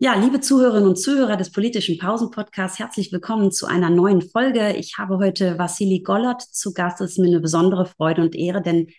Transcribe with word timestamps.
Ja, 0.00 0.14
liebe 0.14 0.40
Zuhörerinnen 0.40 0.88
und 0.90 0.96
Zuhörer 0.96 1.36
des 1.36 1.50
politischen 1.50 1.98
Pausen-Podcasts, 1.98 2.78
herzlich 2.78 3.10
willkommen 3.10 3.50
zu 3.50 3.66
einer 3.66 3.90
neuen 3.90 4.22
Folge. 4.22 4.76
Ich 4.76 4.96
habe 4.96 5.18
heute 5.18 5.58
Vassili 5.58 6.02
Gollert 6.02 6.40
zu 6.40 6.72
Gast. 6.72 7.00
Es 7.00 7.12
ist 7.12 7.18
mir 7.18 7.26
eine 7.26 7.40
besondere 7.40 7.84
Freude 7.84 8.22
und 8.22 8.36
Ehre, 8.36 8.62
denn 8.62 8.90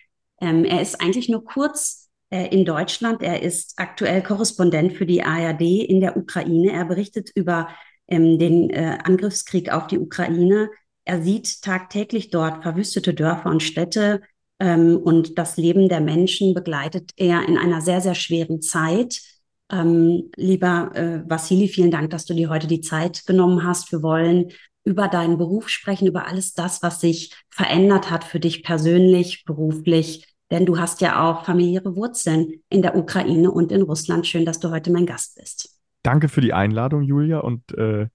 ähm, 0.42 0.66
er 0.66 0.82
ist 0.82 1.00
eigentlich 1.00 1.30
nur 1.30 1.42
kurz 1.42 2.10
äh, 2.28 2.48
in 2.54 2.66
Deutschland. 2.66 3.22
Er 3.22 3.42
ist 3.42 3.78
aktuell 3.78 4.22
Korrespondent 4.22 4.92
für 4.92 5.06
die 5.06 5.22
ARD 5.22 5.62
in 5.62 6.02
der 6.02 6.18
Ukraine. 6.18 6.70
Er 6.72 6.84
berichtet 6.84 7.30
über 7.34 7.68
ähm, 8.06 8.38
den 8.38 8.68
äh, 8.68 8.98
Angriffskrieg 9.02 9.72
auf 9.72 9.86
die 9.86 9.98
Ukraine. 9.98 10.68
Er 11.06 11.22
sieht 11.22 11.62
tagtäglich 11.62 12.28
dort 12.28 12.62
verwüstete 12.62 13.14
Dörfer 13.14 13.48
und 13.48 13.62
Städte 13.62 14.20
ähm, 14.58 14.98
und 14.98 15.38
das 15.38 15.56
Leben 15.56 15.88
der 15.88 16.02
Menschen 16.02 16.52
begleitet 16.52 17.12
er 17.16 17.48
in 17.48 17.56
einer 17.56 17.80
sehr, 17.80 18.02
sehr 18.02 18.14
schweren 18.14 18.60
Zeit. 18.60 19.22
Ähm, 19.70 20.30
lieber 20.36 20.90
äh, 20.94 21.22
Vassili, 21.28 21.68
vielen 21.68 21.90
Dank, 21.90 22.10
dass 22.10 22.26
du 22.26 22.34
dir 22.34 22.50
heute 22.50 22.66
die 22.66 22.80
Zeit 22.80 23.24
genommen 23.26 23.64
hast. 23.64 23.92
Wir 23.92 24.02
wollen 24.02 24.50
über 24.84 25.08
deinen 25.08 25.38
Beruf 25.38 25.68
sprechen, 25.68 26.08
über 26.08 26.26
alles 26.26 26.54
das, 26.54 26.82
was 26.82 27.00
sich 27.00 27.34
verändert 27.50 28.10
hat 28.10 28.24
für 28.24 28.40
dich 28.40 28.62
persönlich, 28.62 29.44
beruflich. 29.44 30.26
Denn 30.50 30.66
du 30.66 30.78
hast 30.78 31.00
ja 31.00 31.30
auch 31.30 31.44
familiäre 31.44 31.94
Wurzeln 31.94 32.54
in 32.68 32.82
der 32.82 32.96
Ukraine 32.96 33.50
und 33.50 33.70
in 33.70 33.82
Russland. 33.82 34.26
Schön, 34.26 34.44
dass 34.44 34.58
du 34.58 34.70
heute 34.70 34.90
mein 34.90 35.06
Gast 35.06 35.36
bist. 35.36 35.78
Danke 36.02 36.28
für 36.28 36.40
die 36.40 36.52
Einladung, 36.52 37.02
Julia. 37.02 37.38
Und 37.38 37.72
äh, 37.76 38.08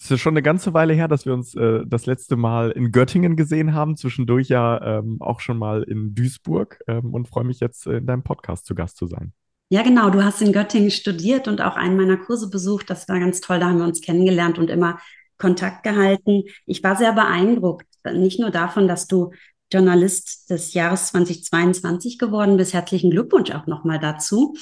es 0.00 0.10
ist 0.10 0.20
schon 0.20 0.32
eine 0.32 0.42
ganze 0.42 0.72
Weile 0.72 0.94
her, 0.94 1.08
dass 1.08 1.26
wir 1.26 1.34
uns 1.34 1.54
äh, 1.54 1.80
das 1.86 2.06
letzte 2.06 2.36
Mal 2.36 2.70
in 2.70 2.90
Göttingen 2.90 3.36
gesehen 3.36 3.74
haben. 3.74 3.96
Zwischendurch 3.96 4.48
ja 4.48 4.98
ähm, 4.98 5.18
auch 5.20 5.40
schon 5.40 5.58
mal 5.58 5.82
in 5.82 6.14
Duisburg. 6.14 6.80
Ähm, 6.86 7.12
und 7.12 7.28
freue 7.28 7.44
mich 7.44 7.60
jetzt 7.60 7.86
äh, 7.86 7.98
in 7.98 8.06
deinem 8.06 8.22
Podcast 8.22 8.64
zu 8.64 8.74
Gast 8.74 8.96
zu 8.96 9.06
sein. 9.06 9.34
Ja, 9.74 9.82
genau. 9.82 10.08
Du 10.08 10.22
hast 10.22 10.40
in 10.40 10.52
Göttingen 10.52 10.92
studiert 10.92 11.48
und 11.48 11.60
auch 11.60 11.74
einen 11.74 11.96
meiner 11.96 12.16
Kurse 12.16 12.48
besucht. 12.48 12.88
Das 12.90 13.08
war 13.08 13.18
ganz 13.18 13.40
toll. 13.40 13.58
Da 13.58 13.70
haben 13.70 13.78
wir 13.78 13.84
uns 13.84 14.00
kennengelernt 14.00 14.56
und 14.56 14.70
immer 14.70 15.00
Kontakt 15.36 15.82
gehalten. 15.82 16.44
Ich 16.64 16.84
war 16.84 16.94
sehr 16.94 17.12
beeindruckt, 17.12 17.88
nicht 18.12 18.38
nur 18.38 18.52
davon, 18.52 18.86
dass 18.86 19.08
du 19.08 19.32
Journalist 19.72 20.48
des 20.48 20.74
Jahres 20.74 21.08
2022 21.08 22.20
geworden 22.20 22.56
bist. 22.56 22.72
Herzlichen 22.72 23.10
Glückwunsch 23.10 23.50
auch 23.50 23.66
nochmal 23.66 23.98
dazu. 23.98 24.54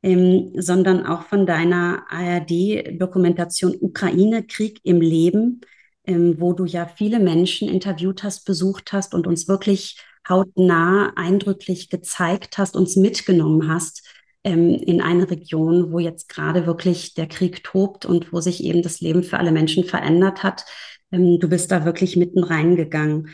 Ähm, 0.00 0.52
sondern 0.56 1.06
auch 1.06 1.22
von 1.24 1.44
deiner 1.44 2.04
ARD-Dokumentation 2.08 3.74
Ukraine, 3.80 4.44
Krieg 4.44 4.78
im 4.84 5.00
Leben, 5.00 5.62
ähm, 6.06 6.36
wo 6.38 6.52
du 6.52 6.66
ja 6.66 6.86
viele 6.86 7.18
Menschen 7.18 7.68
interviewt 7.68 8.22
hast, 8.22 8.44
besucht 8.44 8.92
hast 8.92 9.12
und 9.12 9.26
uns 9.26 9.48
wirklich 9.48 10.00
hautnah, 10.28 11.12
eindrücklich 11.16 11.90
gezeigt 11.90 12.58
hast, 12.58 12.76
uns 12.76 12.94
mitgenommen 12.94 13.68
hast 13.68 14.04
ähm, 14.44 14.70
in 14.70 15.00
eine 15.00 15.30
Region, 15.30 15.92
wo 15.92 15.98
jetzt 15.98 16.28
gerade 16.28 16.66
wirklich 16.66 17.14
der 17.14 17.26
Krieg 17.26 17.62
tobt 17.64 18.06
und 18.06 18.32
wo 18.32 18.40
sich 18.40 18.62
eben 18.64 18.82
das 18.82 19.00
Leben 19.00 19.22
für 19.22 19.38
alle 19.38 19.52
Menschen 19.52 19.84
verändert 19.84 20.42
hat. 20.42 20.64
Ähm, 21.10 21.38
du 21.38 21.48
bist 21.48 21.70
da 21.70 21.84
wirklich 21.84 22.16
mitten 22.16 22.42
reingegangen. 22.42 23.30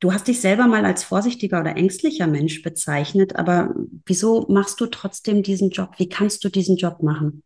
Du 0.00 0.12
hast 0.12 0.26
dich 0.26 0.40
selber 0.40 0.66
mal 0.66 0.84
als 0.84 1.04
vorsichtiger 1.04 1.60
oder 1.60 1.76
ängstlicher 1.76 2.26
Mensch 2.26 2.62
bezeichnet, 2.62 3.36
aber 3.36 3.72
wieso 4.04 4.46
machst 4.48 4.80
du 4.80 4.86
trotzdem 4.86 5.44
diesen 5.44 5.70
Job? 5.70 5.90
Wie 5.98 6.08
kannst 6.08 6.42
du 6.44 6.48
diesen 6.48 6.76
Job 6.76 7.02
machen? 7.02 7.44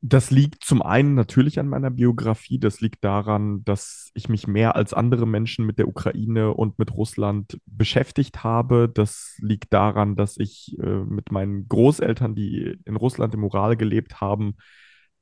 Das 0.00 0.30
liegt 0.30 0.62
zum 0.62 0.80
einen 0.80 1.14
natürlich 1.14 1.58
an 1.58 1.68
meiner 1.68 1.90
Biografie. 1.90 2.60
Das 2.60 2.80
liegt 2.80 3.02
daran, 3.02 3.64
dass 3.64 4.12
ich 4.14 4.28
mich 4.28 4.46
mehr 4.46 4.76
als 4.76 4.94
andere 4.94 5.26
Menschen 5.26 5.66
mit 5.66 5.78
der 5.78 5.88
Ukraine 5.88 6.54
und 6.54 6.78
mit 6.78 6.92
Russland 6.92 7.58
beschäftigt 7.66 8.44
habe. 8.44 8.88
Das 8.88 9.36
liegt 9.40 9.72
daran, 9.72 10.14
dass 10.14 10.36
ich 10.36 10.76
äh, 10.78 11.02
mit 11.04 11.32
meinen 11.32 11.68
Großeltern, 11.68 12.36
die 12.36 12.78
in 12.84 12.94
Russland 12.94 13.34
im 13.34 13.42
Ural 13.42 13.76
gelebt 13.76 14.20
haben, 14.20 14.54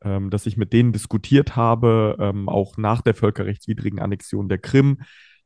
ähm, 0.02 0.28
dass 0.28 0.44
ich 0.44 0.58
mit 0.58 0.74
denen 0.74 0.92
diskutiert 0.92 1.56
habe, 1.56 2.16
ähm, 2.20 2.50
auch 2.50 2.76
nach 2.76 3.00
der 3.00 3.14
völkerrechtswidrigen 3.14 3.98
Annexion 3.98 4.50
der 4.50 4.58
Krim. 4.58 4.98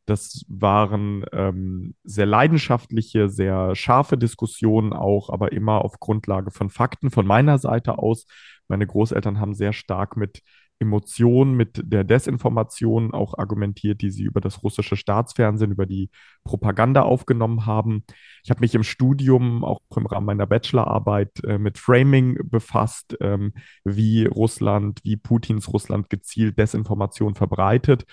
Das 0.06 0.44
waren 0.48 1.24
ähm, 1.32 1.94
sehr 2.04 2.26
leidenschaftliche, 2.26 3.28
sehr 3.28 3.74
scharfe 3.74 4.18
Diskussionen 4.18 4.92
auch, 4.92 5.30
aber 5.30 5.52
immer 5.52 5.84
auf 5.84 6.00
Grundlage 6.00 6.50
von 6.50 6.70
Fakten 6.70 7.10
von 7.10 7.26
meiner 7.26 7.58
Seite 7.58 7.98
aus. 7.98 8.26
Meine 8.68 8.86
Großeltern 8.86 9.40
haben 9.40 9.54
sehr 9.54 9.72
stark 9.72 10.16
mit 10.16 10.42
Emotionen, 10.80 11.54
mit 11.54 11.82
der 11.84 12.04
Desinformation 12.04 13.12
auch 13.12 13.36
argumentiert, 13.36 14.00
die 14.00 14.10
sie 14.10 14.24
über 14.24 14.40
das 14.40 14.62
russische 14.62 14.96
Staatsfernsehen, 14.96 15.70
über 15.70 15.84
die 15.84 16.10
Propaganda 16.42 17.02
aufgenommen 17.02 17.66
haben. 17.66 18.04
Ich 18.42 18.50
habe 18.50 18.60
mich 18.60 18.74
im 18.74 18.82
Studium, 18.82 19.62
auch 19.62 19.80
im 19.94 20.06
Rahmen 20.06 20.26
meiner 20.26 20.46
Bachelorarbeit, 20.46 21.44
äh, 21.44 21.58
mit 21.58 21.76
Framing 21.76 22.38
befasst, 22.44 23.16
ähm, 23.20 23.52
wie 23.84 24.24
Russland, 24.24 25.00
wie 25.04 25.18
Putins 25.18 25.68
Russland 25.68 26.08
gezielt 26.08 26.58
Desinformation 26.58 27.34
verbreitet. 27.34 28.06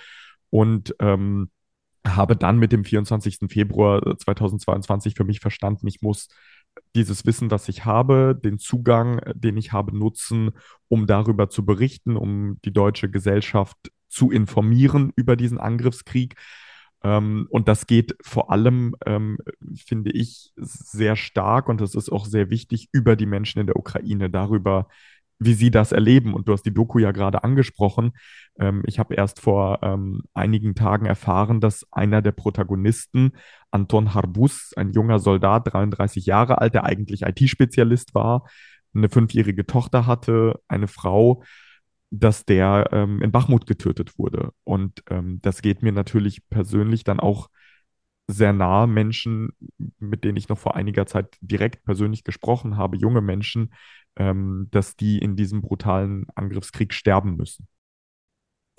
Und 0.50 0.94
ähm, 1.00 1.50
habe 2.16 2.36
dann 2.36 2.58
mit 2.58 2.72
dem 2.72 2.84
24. 2.84 3.50
Februar 3.50 4.18
2022 4.18 5.16
für 5.16 5.24
mich 5.24 5.40
verstanden, 5.40 5.88
ich 5.88 6.02
muss 6.02 6.30
dieses 6.96 7.26
Wissen, 7.26 7.50
das 7.50 7.70
ich 7.70 7.86
habe, 7.86 8.40
den 8.42 8.60
Zugang, 8.60 9.22
den 9.34 9.58
ich 9.58 9.74
habe, 9.74 9.98
nutzen, 9.98 10.52
um 10.88 11.08
darüber 11.08 11.50
zu 11.50 11.66
berichten, 11.66 12.16
um 12.16 12.60
die 12.64 12.74
deutsche 12.74 13.10
Gesellschaft 13.10 13.78
zu 14.10 14.32
informieren 14.32 15.12
über 15.16 15.36
diesen 15.36 15.58
Angriffskrieg. 15.58 16.36
Ähm, 17.04 17.48
und 17.50 17.68
das 17.68 17.88
geht 17.88 18.16
vor 18.22 18.52
allem, 18.52 18.96
ähm, 19.06 19.38
finde 19.76 20.12
ich, 20.12 20.52
sehr 20.56 21.16
stark 21.16 21.70
und 21.70 21.82
es 21.82 21.96
ist 21.96 22.12
auch 22.12 22.26
sehr 22.26 22.50
wichtig 22.50 22.90
über 22.92 23.16
die 23.16 23.26
Menschen 23.26 23.60
in 23.60 23.68
der 23.68 23.76
Ukraine, 23.76 24.30
darüber 24.30 24.88
wie 25.40 25.54
sie 25.54 25.72
das 25.72 25.92
erleben. 25.92 26.34
Und 26.34 26.48
du 26.48 26.54
hast 26.54 26.64
die 26.64 26.74
Doku 26.74 27.00
ja 27.00 27.12
gerade 27.12 27.44
angesprochen. 27.44 28.12
Ähm, 28.60 28.84
ich 28.86 29.00
habe 29.00 29.16
erst 29.16 29.40
vor 29.40 29.80
ähm, 29.84 30.24
einigen 30.34 30.76
Tagen 30.76 31.06
erfahren, 31.06 31.62
dass 31.62 31.86
einer 31.92 32.22
der 32.22 32.32
Protagonisten, 32.32 33.34
Anton 33.72 34.14
Harbus, 34.14 34.74
ein 34.76 34.92
junger 34.92 35.20
Soldat, 35.20 35.74
33 35.74 36.26
Jahre 36.26 36.60
alt, 36.60 36.74
der 36.74 36.86
eigentlich 36.86 37.22
IT-Spezialist 37.24 38.16
war, 38.16 38.48
eine 38.94 39.10
fünfjährige 39.10 39.66
Tochter 39.66 40.08
hatte, 40.08 40.60
eine 40.68 40.88
Frau, 40.88 41.44
dass 42.10 42.46
der 42.46 42.90
ähm, 42.92 43.22
in 43.22 43.32
Bachmut 43.32 43.68
getötet 43.68 44.18
wurde. 44.18 44.52
Und 44.64 45.04
ähm, 45.10 45.40
das 45.42 45.62
geht 45.62 45.84
mir 45.84 45.92
natürlich 45.92 46.48
persönlich 46.50 47.04
dann 47.04 47.20
auch 47.20 47.50
sehr 48.28 48.54
nahe 48.54 48.88
Menschen, 48.88 49.50
mit 50.00 50.24
denen 50.24 50.38
ich 50.38 50.50
noch 50.50 50.58
vor 50.58 50.76
einiger 50.76 51.06
Zeit 51.06 51.38
direkt 51.42 51.86
persönlich 51.86 52.24
gesprochen 52.24 52.78
habe, 52.78 52.98
junge 52.98 53.22
Menschen, 53.22 53.74
ähm, 54.18 54.68
dass 54.72 54.96
die 54.96 55.18
in 55.20 55.36
diesem 55.36 55.62
brutalen 55.62 56.28
Angriffskrieg 56.36 56.94
sterben 56.94 57.38
müssen. 57.38 57.68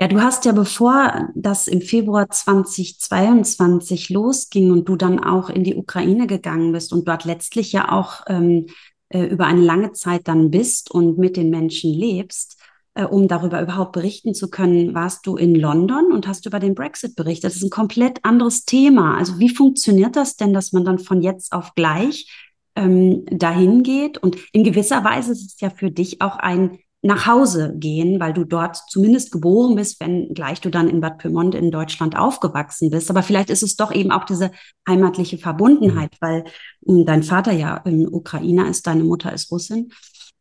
Ja, 0.00 0.06
du 0.06 0.20
hast 0.20 0.44
ja, 0.44 0.52
bevor 0.52 1.28
das 1.34 1.66
im 1.66 1.80
Februar 1.80 2.30
2022 2.30 4.10
losging 4.10 4.70
und 4.70 4.88
du 4.88 4.94
dann 4.94 5.18
auch 5.18 5.50
in 5.50 5.64
die 5.64 5.74
Ukraine 5.74 6.28
gegangen 6.28 6.70
bist 6.70 6.92
und 6.92 7.08
dort 7.08 7.24
letztlich 7.24 7.72
ja 7.72 7.90
auch 7.90 8.20
ähm, 8.28 8.66
äh, 9.08 9.24
über 9.24 9.46
eine 9.46 9.62
lange 9.62 9.92
Zeit 9.92 10.28
dann 10.28 10.50
bist 10.50 10.90
und 10.92 11.18
mit 11.18 11.36
den 11.36 11.50
Menschen 11.50 11.92
lebst, 11.92 12.57
äh, 12.98 13.04
um 13.04 13.28
darüber 13.28 13.62
überhaupt 13.62 13.92
berichten 13.92 14.34
zu 14.34 14.50
können, 14.50 14.92
warst 14.92 15.24
du 15.24 15.36
in 15.36 15.54
London 15.54 16.10
und 16.12 16.26
hast 16.26 16.46
über 16.46 16.58
den 16.58 16.74
Brexit 16.74 17.14
berichtet. 17.14 17.44
Das 17.44 17.56
ist 17.56 17.62
ein 17.62 17.70
komplett 17.70 18.24
anderes 18.24 18.64
Thema. 18.64 19.16
Also 19.16 19.38
wie 19.38 19.50
funktioniert 19.50 20.16
das 20.16 20.34
denn, 20.34 20.52
dass 20.52 20.72
man 20.72 20.84
dann 20.84 20.98
von 20.98 21.22
jetzt 21.22 21.52
auf 21.52 21.76
gleich 21.76 22.28
ähm, 22.74 23.24
dahin 23.30 23.84
geht. 23.84 24.18
Und 24.18 24.36
in 24.52 24.64
gewisser 24.64 25.04
Weise 25.04 25.30
ist 25.30 25.46
es 25.46 25.60
ja 25.60 25.70
für 25.70 25.92
dich 25.92 26.20
auch 26.20 26.38
ein 26.38 26.78
nach 27.00 27.28
Hause 27.28 27.72
gehen, 27.76 28.18
weil 28.18 28.32
du 28.32 28.42
dort 28.42 28.76
zumindest 28.88 29.30
geboren 29.30 29.76
bist, 29.76 30.00
wenn 30.00 30.34
gleich 30.34 30.60
du 30.60 30.68
dann 30.68 30.88
in 30.88 31.00
Bad 31.00 31.18
Pyrmont 31.18 31.54
in 31.54 31.70
Deutschland 31.70 32.18
aufgewachsen 32.18 32.90
bist. 32.90 33.08
Aber 33.10 33.22
vielleicht 33.22 33.50
ist 33.50 33.62
es 33.62 33.76
doch 33.76 33.94
eben 33.94 34.10
auch 34.10 34.24
diese 34.24 34.50
heimatliche 34.88 35.38
Verbundenheit, 35.38 36.10
mhm. 36.20 36.26
weil 36.26 36.44
äh, 36.86 37.04
dein 37.04 37.22
Vater 37.22 37.52
ja 37.52 37.76
in 37.84 38.12
Ukrainer 38.12 38.68
ist, 38.68 38.88
deine 38.88 39.04
Mutter 39.04 39.32
ist 39.32 39.52
Russin. 39.52 39.92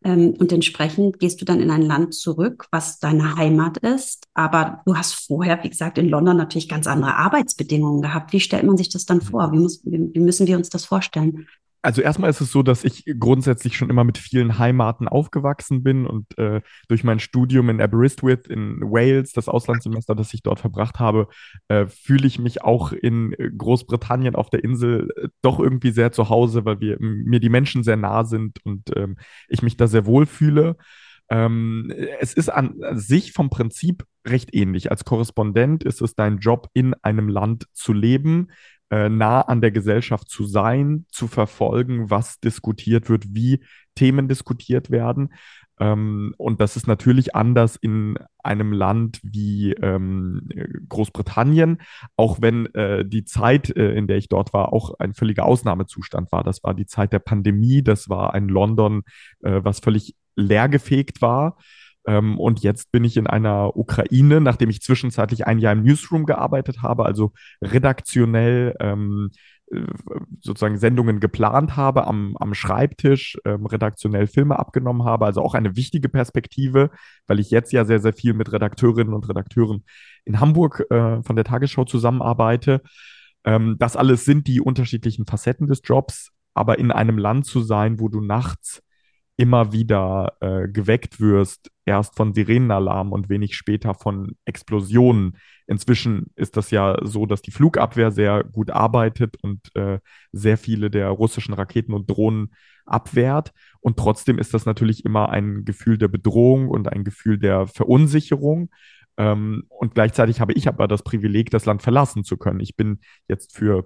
Ähm, 0.03 0.35
und 0.39 0.51
entsprechend 0.51 1.19
gehst 1.19 1.41
du 1.41 1.45
dann 1.45 1.59
in 1.59 1.71
ein 1.71 1.81
Land 1.81 2.13
zurück, 2.13 2.67
was 2.71 2.99
deine 2.99 3.35
Heimat 3.35 3.77
ist. 3.77 4.25
Aber 4.33 4.81
du 4.85 4.95
hast 4.95 5.13
vorher, 5.13 5.63
wie 5.63 5.69
gesagt, 5.69 5.97
in 5.97 6.09
London 6.09 6.37
natürlich 6.37 6.69
ganz 6.69 6.87
andere 6.87 7.15
Arbeitsbedingungen 7.15 8.01
gehabt. 8.01 8.33
Wie 8.33 8.39
stellt 8.39 8.63
man 8.63 8.77
sich 8.77 8.89
das 8.89 9.05
dann 9.05 9.21
vor? 9.21 9.51
Wie, 9.51 9.59
muss, 9.59 9.81
wie 9.83 10.19
müssen 10.19 10.47
wir 10.47 10.57
uns 10.57 10.69
das 10.69 10.85
vorstellen? 10.85 11.47
Also 11.81 12.01
erstmal 12.01 12.29
ist 12.29 12.41
es 12.41 12.51
so, 12.51 12.63
dass 12.63 12.83
ich 12.83 13.05
grundsätzlich 13.19 13.77
schon 13.77 13.89
immer 13.89 14.03
mit 14.03 14.17
vielen 14.17 14.57
Heimaten 14.57 15.07
aufgewachsen 15.07 15.83
bin 15.83 16.05
und 16.05 16.37
äh, 16.37 16.61
durch 16.87 17.03
mein 17.03 17.19
Studium 17.19 17.69
in 17.69 17.79
Aberystwyth 17.79 18.47
in 18.47 18.81
Wales, 18.81 19.31
das 19.31 19.47
Auslandssemester, 19.47 20.15
das 20.15 20.33
ich 20.33 20.41
dort 20.41 20.59
verbracht 20.59 20.99
habe, 20.99 21.27
äh, 21.67 21.85
fühle 21.87 22.27
ich 22.27 22.39
mich 22.39 22.63
auch 22.63 22.91
in 22.91 23.35
Großbritannien 23.57 24.35
auf 24.35 24.49
der 24.49 24.63
Insel 24.63 25.09
äh, 25.15 25.27
doch 25.41 25.59
irgendwie 25.59 25.91
sehr 25.91 26.11
zu 26.11 26.29
Hause, 26.29 26.65
weil 26.65 26.79
wir, 26.79 26.97
mir 26.99 27.39
die 27.39 27.49
Menschen 27.49 27.83
sehr 27.83 27.97
nah 27.97 28.25
sind 28.25 28.57
und 28.65 28.95
ähm, 28.95 29.17
ich 29.47 29.61
mich 29.61 29.77
da 29.77 29.87
sehr 29.87 30.05
wohl 30.05 30.25
fühle. 30.25 30.77
Ähm, 31.29 31.93
es 32.19 32.33
ist 32.33 32.49
an 32.49 32.75
sich 32.93 33.33
vom 33.33 33.49
Prinzip 33.49 34.05
recht 34.25 34.53
ähnlich. 34.53 34.91
Als 34.91 35.05
Korrespondent 35.05 35.83
ist 35.83 36.01
es 36.01 36.15
dein 36.15 36.39
Job, 36.39 36.69
in 36.73 36.93
einem 36.95 37.29
Land 37.29 37.67
zu 37.73 37.93
leben, 37.93 38.49
äh, 38.89 39.09
nah 39.09 39.41
an 39.41 39.61
der 39.61 39.71
Gesellschaft 39.71 40.29
zu 40.29 40.45
sein, 40.45 41.05
zu 41.09 41.27
verfolgen, 41.27 42.09
was 42.09 42.39
diskutiert 42.39 43.09
wird, 43.09 43.25
wie 43.33 43.63
Themen 43.95 44.27
diskutiert 44.27 44.91
werden. 44.91 45.33
Ähm, 45.79 46.33
und 46.37 46.59
das 46.59 46.75
ist 46.75 46.87
natürlich 46.87 47.35
anders 47.35 47.75
in 47.75 48.17
einem 48.43 48.71
Land 48.71 49.19
wie 49.23 49.73
ähm, 49.73 50.47
Großbritannien, 50.89 51.79
auch 52.15 52.41
wenn 52.41 52.67
äh, 52.73 53.05
die 53.05 53.25
Zeit, 53.25 53.75
äh, 53.75 53.93
in 53.93 54.07
der 54.07 54.17
ich 54.17 54.29
dort 54.29 54.53
war, 54.53 54.73
auch 54.73 54.97
ein 54.99 55.13
völliger 55.13 55.45
Ausnahmezustand 55.45 56.31
war. 56.31 56.43
Das 56.43 56.63
war 56.63 56.73
die 56.73 56.87
Zeit 56.87 57.13
der 57.13 57.19
Pandemie, 57.19 57.83
das 57.83 58.09
war 58.09 58.33
ein 58.33 58.47
London, 58.47 59.03
äh, 59.43 59.59
was 59.63 59.79
völlig 59.79 60.15
leergefegt 60.35 61.21
war. 61.21 61.57
Ähm, 62.07 62.39
und 62.39 62.61
jetzt 62.61 62.91
bin 62.91 63.03
ich 63.03 63.17
in 63.17 63.27
einer 63.27 63.75
Ukraine, 63.75 64.41
nachdem 64.41 64.69
ich 64.69 64.81
zwischenzeitlich 64.81 65.45
ein 65.45 65.59
Jahr 65.59 65.73
im 65.73 65.83
Newsroom 65.83 66.25
gearbeitet 66.25 66.81
habe, 66.81 67.05
also 67.05 67.33
redaktionell 67.61 68.75
ähm, 68.79 69.29
äh, 69.71 69.81
sozusagen 70.39 70.77
Sendungen 70.77 71.19
geplant 71.19 71.75
habe, 71.75 72.07
am, 72.07 72.37
am 72.37 72.53
Schreibtisch 72.53 73.37
ähm, 73.43 73.65
redaktionell 73.65 74.27
Filme 74.27 74.57
abgenommen 74.57 75.03
habe. 75.03 75.25
Also 75.25 75.41
auch 75.41 75.53
eine 75.53 75.75
wichtige 75.75 76.07
Perspektive, 76.07 76.91
weil 77.27 77.39
ich 77.41 77.51
jetzt 77.51 77.73
ja 77.73 77.83
sehr, 77.83 77.99
sehr 77.99 78.13
viel 78.13 78.33
mit 78.33 78.51
Redakteurinnen 78.53 79.13
und 79.13 79.27
Redakteuren 79.27 79.83
in 80.23 80.39
Hamburg 80.39 80.85
äh, 80.89 81.21
von 81.23 81.35
der 81.35 81.45
Tagesschau 81.45 81.83
zusammenarbeite. 81.83 82.81
Ähm, 83.43 83.75
das 83.79 83.97
alles 83.97 84.23
sind 84.23 84.47
die 84.47 84.61
unterschiedlichen 84.61 85.25
Facetten 85.25 85.67
des 85.67 85.81
Jobs, 85.83 86.31
aber 86.53 86.79
in 86.79 86.91
einem 86.91 87.17
Land 87.17 87.45
zu 87.45 87.61
sein, 87.61 87.99
wo 87.99 88.07
du 88.07 88.21
nachts 88.21 88.81
immer 89.37 89.71
wieder 89.71 90.33
äh, 90.39 90.67
geweckt 90.67 91.21
wirst, 91.21 91.71
erst 91.85 92.15
von 92.15 92.33
Sirenenalarm 92.33 93.11
und 93.11 93.29
wenig 93.29 93.55
später 93.55 93.93
von 93.93 94.35
Explosionen. 94.45 95.37
Inzwischen 95.67 96.31
ist 96.35 96.57
das 96.57 96.71
ja 96.71 96.97
so, 97.03 97.27
dass 97.27 97.43
die 97.43 97.51
Flugabwehr 97.51 98.11
sehr 98.11 98.43
gut 98.43 98.71
arbeitet 98.71 99.37
und 99.43 99.73
äh, 99.75 99.99
sehr 100.31 100.57
viele 100.57 100.89
der 100.89 101.09
russischen 101.09 101.53
Raketen 101.53 101.93
und 101.93 102.09
Drohnen 102.09 102.51
abwehrt. 102.85 103.53
Und 103.79 103.97
trotzdem 103.97 104.39
ist 104.39 104.55
das 104.55 104.65
natürlich 104.65 105.05
immer 105.05 105.29
ein 105.29 105.65
Gefühl 105.65 105.99
der 105.99 106.07
Bedrohung 106.07 106.67
und 106.69 106.91
ein 106.91 107.03
Gefühl 107.03 107.37
der 107.37 107.67
Verunsicherung. 107.67 108.71
Ähm, 109.17 109.65
und 109.69 109.93
gleichzeitig 109.93 110.41
habe 110.41 110.53
ich 110.53 110.67
aber 110.67 110.87
das 110.87 111.03
Privileg, 111.03 111.51
das 111.51 111.65
Land 111.65 111.83
verlassen 111.83 112.23
zu 112.23 112.37
können. 112.37 112.59
Ich 112.59 112.75
bin 112.75 113.01
jetzt 113.27 113.55
für 113.55 113.85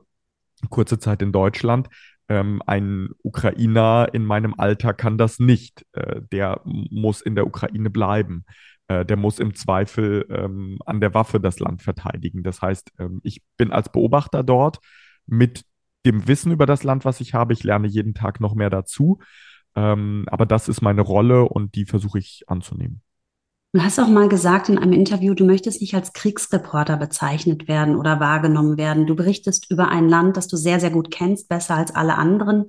kurze 0.70 1.00
Zeit 1.00 1.22
in 1.22 1.32
Deutschland, 1.32 1.90
ähm, 2.32 2.62
ein 2.66 3.10
Ukrainer 3.24 4.08
in 4.14 4.24
meinem 4.24 4.54
Alter 4.58 4.94
kann 4.94 5.18
das 5.18 5.40
nicht. 5.40 5.86
Äh, 5.92 6.22
der 6.32 6.62
muss 6.64 7.20
in 7.20 7.36
der 7.36 7.46
Ukraine 7.46 7.90
bleiben. 7.90 8.46
Äh, 8.88 9.06
der 9.06 9.18
muss 9.18 9.38
im 9.38 9.54
Zweifel 9.54 10.26
ähm, 10.30 10.80
an 10.86 11.02
der 11.02 11.14
Waffe 11.14 11.42
das 11.42 11.60
Land 11.60 11.82
verteidigen. 11.82 12.42
Das 12.42 12.62
heißt, 12.62 12.94
ähm, 13.00 13.20
ich 13.24 13.42
bin 13.58 13.74
als 13.74 13.92
Beobachter 13.92 14.44
dort 14.44 14.80
mit 15.26 15.66
dem 16.06 16.26
Wissen 16.26 16.54
über 16.54 16.66
das 16.66 16.84
Land, 16.84 17.04
was 17.04 17.20
ich 17.20 17.34
habe. 17.34 17.52
Ich 17.52 17.66
lerne 17.66 17.88
jeden 17.88 18.14
Tag 18.14 18.40
noch 18.40 18.56
mehr 18.56 18.70
dazu. 18.70 19.20
Ähm, 19.76 20.24
aber 20.28 20.46
das 20.46 20.70
ist 20.70 20.82
meine 20.82 21.02
Rolle 21.02 21.44
und 21.44 21.76
die 21.76 21.86
versuche 21.86 22.20
ich 22.20 22.46
anzunehmen. 22.48 23.02
Du 23.74 23.82
hast 23.82 24.00
auch 24.00 24.10
mal 24.10 24.28
gesagt 24.28 24.68
in 24.68 24.78
einem 24.78 24.92
Interview, 24.92 25.34
du 25.34 25.46
möchtest 25.46 25.80
nicht 25.80 25.94
als 25.94 26.12
Kriegsreporter 26.12 26.98
bezeichnet 26.98 27.70
werden 27.70 27.96
oder 27.96 28.20
wahrgenommen 28.20 28.78
werden. 28.78 29.08
Du 29.08 29.16
berichtest 29.16 29.72
über 29.72 29.88
ein 29.88 30.10
Land, 30.10 30.36
das 30.36 30.50
du 30.50 30.58
sehr, 30.58 30.82
sehr 30.82 30.90
gut 30.90 31.10
kennst, 31.10 31.48
besser 31.48 31.78
als 31.78 31.96
alle 31.96 32.16
anderen 32.16 32.66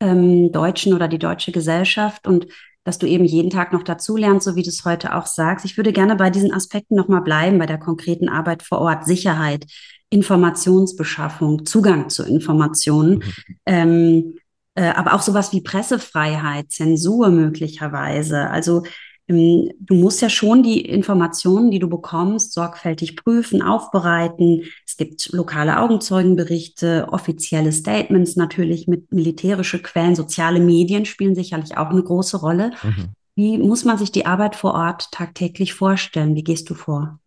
ähm, 0.00 0.52
Deutschen 0.52 0.92
oder 0.92 1.08
die 1.08 1.18
deutsche 1.18 1.52
Gesellschaft 1.52 2.26
und 2.26 2.48
dass 2.84 2.98
du 2.98 3.06
eben 3.06 3.24
jeden 3.24 3.48
Tag 3.48 3.72
noch 3.72 3.82
dazulernst, 3.82 4.44
so 4.44 4.54
wie 4.54 4.62
du 4.62 4.68
es 4.68 4.84
heute 4.84 5.14
auch 5.14 5.24
sagst. 5.24 5.64
Ich 5.64 5.78
würde 5.78 5.92
gerne 5.92 6.16
bei 6.16 6.28
diesen 6.28 6.52
Aspekten 6.52 6.96
nochmal 6.96 7.22
bleiben, 7.22 7.58
bei 7.58 7.66
der 7.66 7.78
konkreten 7.78 8.28
Arbeit 8.28 8.62
vor 8.62 8.80
Ort, 8.80 9.06
Sicherheit, 9.06 9.66
Informationsbeschaffung, 10.10 11.64
Zugang 11.64 12.10
zu 12.10 12.24
Informationen. 12.24 13.14
Mhm. 13.14 13.22
Ähm, 13.64 14.34
äh, 14.74 14.90
aber 14.90 15.14
auch 15.14 15.22
sowas 15.22 15.52
wie 15.52 15.62
Pressefreiheit, 15.62 16.72
Zensur 16.72 17.30
möglicherweise. 17.30 18.50
Also 18.50 18.82
du 19.28 19.94
musst 19.94 20.20
ja 20.20 20.28
schon 20.28 20.62
die 20.62 20.80
Informationen, 20.80 21.70
die 21.70 21.78
du 21.78 21.88
bekommst, 21.88 22.52
sorgfältig 22.52 23.16
prüfen, 23.16 23.62
aufbereiten. 23.62 24.64
Es 24.86 24.96
gibt 24.96 25.32
lokale 25.32 25.80
Augenzeugenberichte, 25.80 27.08
offizielle 27.10 27.72
Statements 27.72 28.36
natürlich 28.36 28.88
mit 28.88 29.12
militärische 29.12 29.80
Quellen, 29.80 30.14
soziale 30.14 30.60
Medien 30.60 31.04
spielen 31.04 31.34
sicherlich 31.34 31.76
auch 31.76 31.90
eine 31.90 32.02
große 32.02 32.36
Rolle. 32.36 32.72
Mhm. 32.82 33.10
Wie 33.34 33.58
muss 33.58 33.84
man 33.84 33.96
sich 33.96 34.12
die 34.12 34.26
Arbeit 34.26 34.56
vor 34.56 34.74
Ort 34.74 35.10
tagtäglich 35.10 35.72
vorstellen? 35.72 36.34
Wie 36.34 36.44
gehst 36.44 36.68
du 36.68 36.74
vor? 36.74 37.18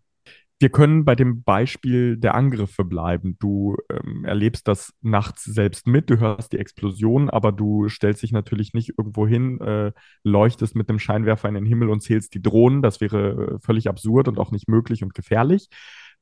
Wir 0.60 0.70
können 0.70 1.04
bei 1.04 1.16
dem 1.16 1.44
Beispiel 1.44 2.18
der 2.18 2.34
Angriffe 2.36 2.86
bleiben. 2.86 3.38
Du 3.40 3.76
ähm, 3.90 4.24
erlebst 4.24 4.68
das 4.68 4.94
nachts 5.02 5.44
selbst 5.44 5.86
mit, 5.86 6.10
du 6.10 6.20
hörst 6.20 6.54
die 6.54 6.60
Explosion, 6.60 7.30
aber 7.30 7.52
du 7.52 7.90
stellst 7.90 8.24
dich 8.24 8.32
natürlich 8.32 8.74
nicht 8.74 8.94
irgendwo 8.98 9.28
hin, 9.28 9.60
äh, 9.60 9.92
leuchtest 10.24 10.76
mit 10.76 10.90
dem 10.90 11.00
Scheinwerfer 11.00 11.50
in 11.50 11.56
den 11.56 11.66
Himmel 11.66 11.90
und 11.90 12.02
zählst 12.02 12.34
die 12.34 12.42
Drohnen. 12.42 12.82
Das 12.82 13.02
wäre 13.02 13.56
äh, 13.56 13.60
völlig 13.60 13.90
absurd 13.90 14.30
und 14.30 14.40
auch 14.40 14.52
nicht 14.52 14.70
möglich 14.70 15.04
und 15.04 15.14
gefährlich. 15.14 15.68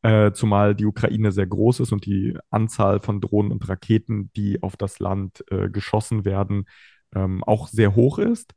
Äh, 0.01 0.31
zumal 0.33 0.75
die 0.75 0.86
Ukraine 0.86 1.31
sehr 1.31 1.47
groß 1.47 1.81
ist 1.81 1.91
und 1.94 2.06
die 2.06 2.36
Anzahl 2.50 3.00
von 3.01 3.21
Drohnen 3.21 3.51
und 3.51 3.69
Raketen, 3.69 4.31
die 4.36 4.62
auf 4.63 4.75
das 4.77 5.00
Land 5.00 5.44
äh, 5.51 5.69
geschossen 5.69 6.25
werden, 6.25 6.65
ähm, 7.15 7.44
auch 7.44 7.68
sehr 7.68 7.95
hoch 7.95 8.18
ist. 8.18 8.53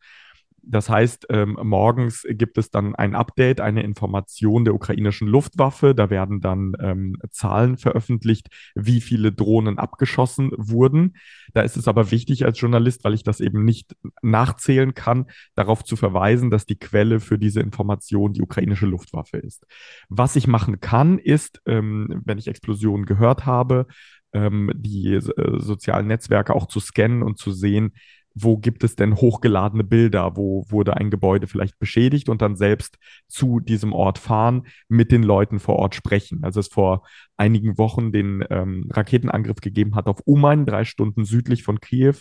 Das 0.68 0.90
heißt, 0.90 1.26
ähm, 1.30 1.56
morgens 1.62 2.26
gibt 2.28 2.58
es 2.58 2.70
dann 2.70 2.96
ein 2.96 3.14
Update, 3.14 3.60
eine 3.60 3.84
Information 3.84 4.64
der 4.64 4.74
ukrainischen 4.74 5.28
Luftwaffe. 5.28 5.94
Da 5.94 6.10
werden 6.10 6.40
dann 6.40 6.72
ähm, 6.80 7.16
Zahlen 7.30 7.76
veröffentlicht, 7.76 8.48
wie 8.74 9.00
viele 9.00 9.30
Drohnen 9.30 9.78
abgeschossen 9.78 10.50
wurden. 10.56 11.16
Da 11.54 11.62
ist 11.62 11.76
es 11.76 11.86
aber 11.86 12.10
wichtig 12.10 12.44
als 12.44 12.60
Journalist, 12.60 13.04
weil 13.04 13.14
ich 13.14 13.22
das 13.22 13.40
eben 13.40 13.64
nicht 13.64 13.96
nachzählen 14.22 14.94
kann, 14.94 15.26
darauf 15.54 15.84
zu 15.84 15.94
verweisen, 15.94 16.50
dass 16.50 16.66
die 16.66 16.78
Quelle 16.78 17.20
für 17.20 17.38
diese 17.38 17.60
Information 17.60 18.32
die 18.32 18.42
ukrainische 18.42 18.86
Luftwaffe 18.86 19.36
ist. 19.36 19.66
Was 20.08 20.34
ich 20.34 20.48
machen 20.48 20.80
kann, 20.80 21.18
ist, 21.18 21.62
ähm, 21.66 22.22
wenn 22.24 22.38
ich 22.38 22.48
Explosionen 22.48 23.06
gehört 23.06 23.46
habe, 23.46 23.86
ähm, 24.32 24.72
die 24.74 25.14
äh, 25.14 25.60
sozialen 25.60 26.08
Netzwerke 26.08 26.54
auch 26.54 26.66
zu 26.66 26.80
scannen 26.80 27.22
und 27.22 27.38
zu 27.38 27.52
sehen, 27.52 27.92
wo 28.38 28.58
gibt 28.58 28.84
es 28.84 28.96
denn 28.96 29.16
hochgeladene 29.16 29.82
Bilder, 29.82 30.36
wo 30.36 30.66
wurde 30.68 30.96
ein 30.96 31.10
Gebäude 31.10 31.46
vielleicht 31.46 31.78
beschädigt 31.78 32.28
und 32.28 32.42
dann 32.42 32.54
selbst 32.54 32.98
zu 33.28 33.60
diesem 33.60 33.94
Ort 33.94 34.18
fahren, 34.18 34.66
mit 34.88 35.10
den 35.10 35.22
Leuten 35.22 35.58
vor 35.58 35.76
Ort 35.76 35.94
sprechen. 35.94 36.44
Also 36.44 36.60
es 36.60 36.68
vor 36.68 37.06
einigen 37.38 37.78
Wochen 37.78 38.12
den 38.12 38.44
ähm, 38.50 38.90
Raketenangriff 38.92 39.62
gegeben 39.62 39.94
hat 39.94 40.06
auf 40.06 40.20
Umain, 40.26 40.66
drei 40.66 40.84
Stunden 40.84 41.24
südlich 41.24 41.62
von 41.62 41.80
Kiew, 41.80 42.16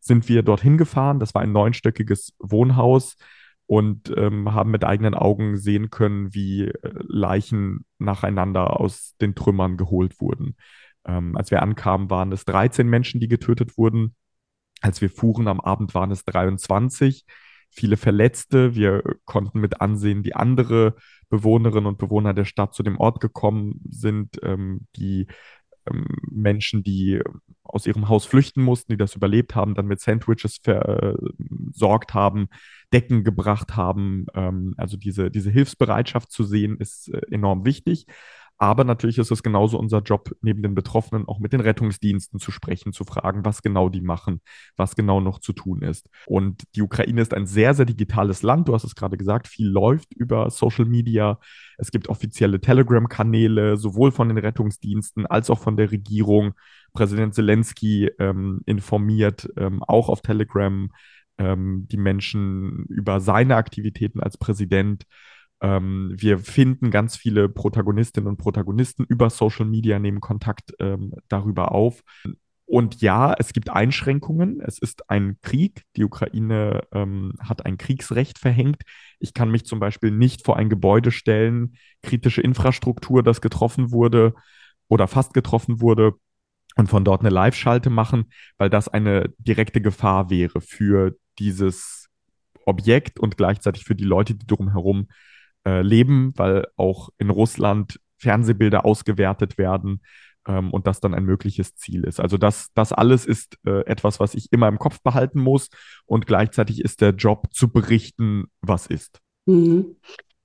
sind 0.00 0.28
wir 0.28 0.42
dorthin 0.42 0.76
gefahren. 0.76 1.18
Das 1.18 1.34
war 1.34 1.40
ein 1.40 1.52
neunstöckiges 1.52 2.34
Wohnhaus 2.38 3.16
und 3.66 4.12
ähm, 4.18 4.52
haben 4.52 4.70
mit 4.70 4.84
eigenen 4.84 5.14
Augen 5.14 5.56
sehen 5.56 5.88
können, 5.88 6.34
wie 6.34 6.64
äh, 6.64 6.72
Leichen 7.08 7.86
nacheinander 7.98 8.78
aus 8.78 9.14
den 9.18 9.34
Trümmern 9.34 9.78
geholt 9.78 10.20
wurden. 10.20 10.56
Ähm, 11.06 11.38
als 11.38 11.50
wir 11.50 11.62
ankamen, 11.62 12.10
waren 12.10 12.32
es 12.32 12.44
13 12.44 12.86
Menschen, 12.86 13.18
die 13.18 13.28
getötet 13.28 13.78
wurden. 13.78 14.14
Als 14.84 15.00
wir 15.00 15.08
fuhren 15.08 15.48
am 15.48 15.60
Abend 15.60 15.94
waren 15.94 16.10
es 16.10 16.26
23, 16.26 17.24
viele 17.70 17.96
Verletzte. 17.96 18.74
Wir 18.74 19.02
konnten 19.24 19.58
mit 19.58 19.80
ansehen, 19.80 20.24
wie 20.26 20.34
andere 20.34 20.94
Bewohnerinnen 21.30 21.86
und 21.86 21.96
Bewohner 21.96 22.34
der 22.34 22.44
Stadt 22.44 22.74
zu 22.74 22.82
dem 22.82 22.98
Ort 22.98 23.18
gekommen 23.18 23.80
sind, 23.88 24.38
ähm, 24.42 24.86
die 24.96 25.26
ähm, 25.86 26.04
Menschen, 26.30 26.82
die 26.82 27.22
aus 27.62 27.86
ihrem 27.86 28.10
Haus 28.10 28.26
flüchten 28.26 28.62
mussten, 28.62 28.92
die 28.92 28.98
das 28.98 29.16
überlebt 29.16 29.54
haben, 29.54 29.74
dann 29.74 29.86
mit 29.86 30.00
Sandwiches 30.00 30.58
versorgt 30.62 32.12
haben, 32.12 32.48
Decken 32.92 33.24
gebracht 33.24 33.76
haben. 33.76 34.26
Ähm, 34.34 34.74
also 34.76 34.98
diese, 34.98 35.30
diese 35.30 35.50
Hilfsbereitschaft 35.50 36.30
zu 36.30 36.44
sehen, 36.44 36.76
ist 36.76 37.08
äh, 37.08 37.22
enorm 37.30 37.64
wichtig. 37.64 38.04
Aber 38.58 38.84
natürlich 38.84 39.18
ist 39.18 39.32
es 39.32 39.42
genauso 39.42 39.78
unser 39.78 40.00
Job, 40.00 40.30
neben 40.40 40.62
den 40.62 40.74
Betroffenen 40.74 41.26
auch 41.26 41.40
mit 41.40 41.52
den 41.52 41.60
Rettungsdiensten 41.60 42.38
zu 42.38 42.52
sprechen, 42.52 42.92
zu 42.92 43.04
fragen, 43.04 43.44
was 43.44 43.62
genau 43.62 43.88
die 43.88 44.00
machen, 44.00 44.40
was 44.76 44.94
genau 44.94 45.20
noch 45.20 45.40
zu 45.40 45.52
tun 45.52 45.82
ist. 45.82 46.08
Und 46.26 46.62
die 46.76 46.82
Ukraine 46.82 47.20
ist 47.20 47.34
ein 47.34 47.46
sehr, 47.46 47.74
sehr 47.74 47.86
digitales 47.86 48.42
Land. 48.42 48.68
Du 48.68 48.74
hast 48.74 48.84
es 48.84 48.94
gerade 48.94 49.16
gesagt, 49.16 49.48
viel 49.48 49.68
läuft 49.68 50.14
über 50.14 50.50
Social 50.50 50.84
Media. 50.84 51.40
Es 51.78 51.90
gibt 51.90 52.08
offizielle 52.08 52.60
Telegram-Kanäle, 52.60 53.76
sowohl 53.76 54.12
von 54.12 54.28
den 54.28 54.38
Rettungsdiensten 54.38 55.26
als 55.26 55.50
auch 55.50 55.58
von 55.58 55.76
der 55.76 55.90
Regierung. 55.90 56.54
Präsident 56.92 57.34
Zelensky 57.34 58.08
ähm, 58.20 58.60
informiert 58.66 59.48
ähm, 59.56 59.82
auch 59.82 60.08
auf 60.08 60.22
Telegram 60.22 60.88
ähm, 61.38 61.86
die 61.90 61.96
Menschen 61.96 62.86
über 62.86 63.20
seine 63.20 63.56
Aktivitäten 63.56 64.20
als 64.20 64.38
Präsident. 64.38 65.04
Ähm, 65.64 66.12
wir 66.14 66.38
finden 66.40 66.90
ganz 66.90 67.16
viele 67.16 67.48
Protagonistinnen 67.48 68.28
und 68.28 68.36
Protagonisten 68.36 69.06
über 69.08 69.30
Social 69.30 69.64
Media, 69.64 69.98
nehmen 69.98 70.20
Kontakt 70.20 70.74
ähm, 70.78 71.14
darüber 71.28 71.72
auf. 71.72 72.02
Und 72.66 73.00
ja, 73.00 73.34
es 73.38 73.54
gibt 73.54 73.70
Einschränkungen. 73.70 74.60
Es 74.60 74.78
ist 74.78 75.08
ein 75.08 75.38
Krieg. 75.40 75.84
Die 75.96 76.04
Ukraine 76.04 76.82
ähm, 76.92 77.32
hat 77.40 77.64
ein 77.64 77.78
Kriegsrecht 77.78 78.38
verhängt. 78.38 78.82
Ich 79.20 79.32
kann 79.32 79.50
mich 79.50 79.64
zum 79.64 79.80
Beispiel 79.80 80.10
nicht 80.10 80.44
vor 80.44 80.58
ein 80.58 80.68
Gebäude 80.68 81.10
stellen, 81.10 81.76
kritische 82.02 82.42
Infrastruktur, 82.42 83.22
das 83.22 83.40
getroffen 83.40 83.90
wurde 83.90 84.34
oder 84.88 85.08
fast 85.08 85.32
getroffen 85.32 85.80
wurde 85.80 86.12
und 86.76 86.90
von 86.90 87.04
dort 87.04 87.20
eine 87.20 87.30
Live-Schalte 87.30 87.88
machen, 87.88 88.30
weil 88.58 88.68
das 88.68 88.88
eine 88.88 89.32
direkte 89.38 89.80
Gefahr 89.80 90.28
wäre 90.28 90.60
für 90.60 91.16
dieses 91.38 92.10
Objekt 92.66 93.18
und 93.18 93.38
gleichzeitig 93.38 93.84
für 93.84 93.94
die 93.94 94.04
Leute, 94.04 94.34
die 94.34 94.46
drumherum 94.46 95.08
äh, 95.66 95.82
leben, 95.82 96.32
weil 96.36 96.66
auch 96.76 97.10
in 97.18 97.30
Russland 97.30 98.00
Fernsehbilder 98.18 98.84
ausgewertet 98.84 99.58
werden 99.58 100.00
ähm, 100.46 100.70
und 100.72 100.86
das 100.86 101.00
dann 101.00 101.14
ein 101.14 101.24
mögliches 101.24 101.74
Ziel 101.76 102.04
ist. 102.04 102.20
Also 102.20 102.36
das, 102.36 102.68
das 102.74 102.92
alles 102.92 103.26
ist 103.26 103.58
äh, 103.66 103.84
etwas, 103.86 104.20
was 104.20 104.34
ich 104.34 104.52
immer 104.52 104.68
im 104.68 104.78
Kopf 104.78 105.00
behalten 105.02 105.40
muss 105.40 105.68
und 106.06 106.26
gleichzeitig 106.26 106.80
ist 106.80 107.00
der 107.00 107.10
Job 107.10 107.48
zu 107.52 107.68
berichten, 107.68 108.44
was 108.60 108.86
ist. 108.86 109.20
Mhm. 109.46 109.96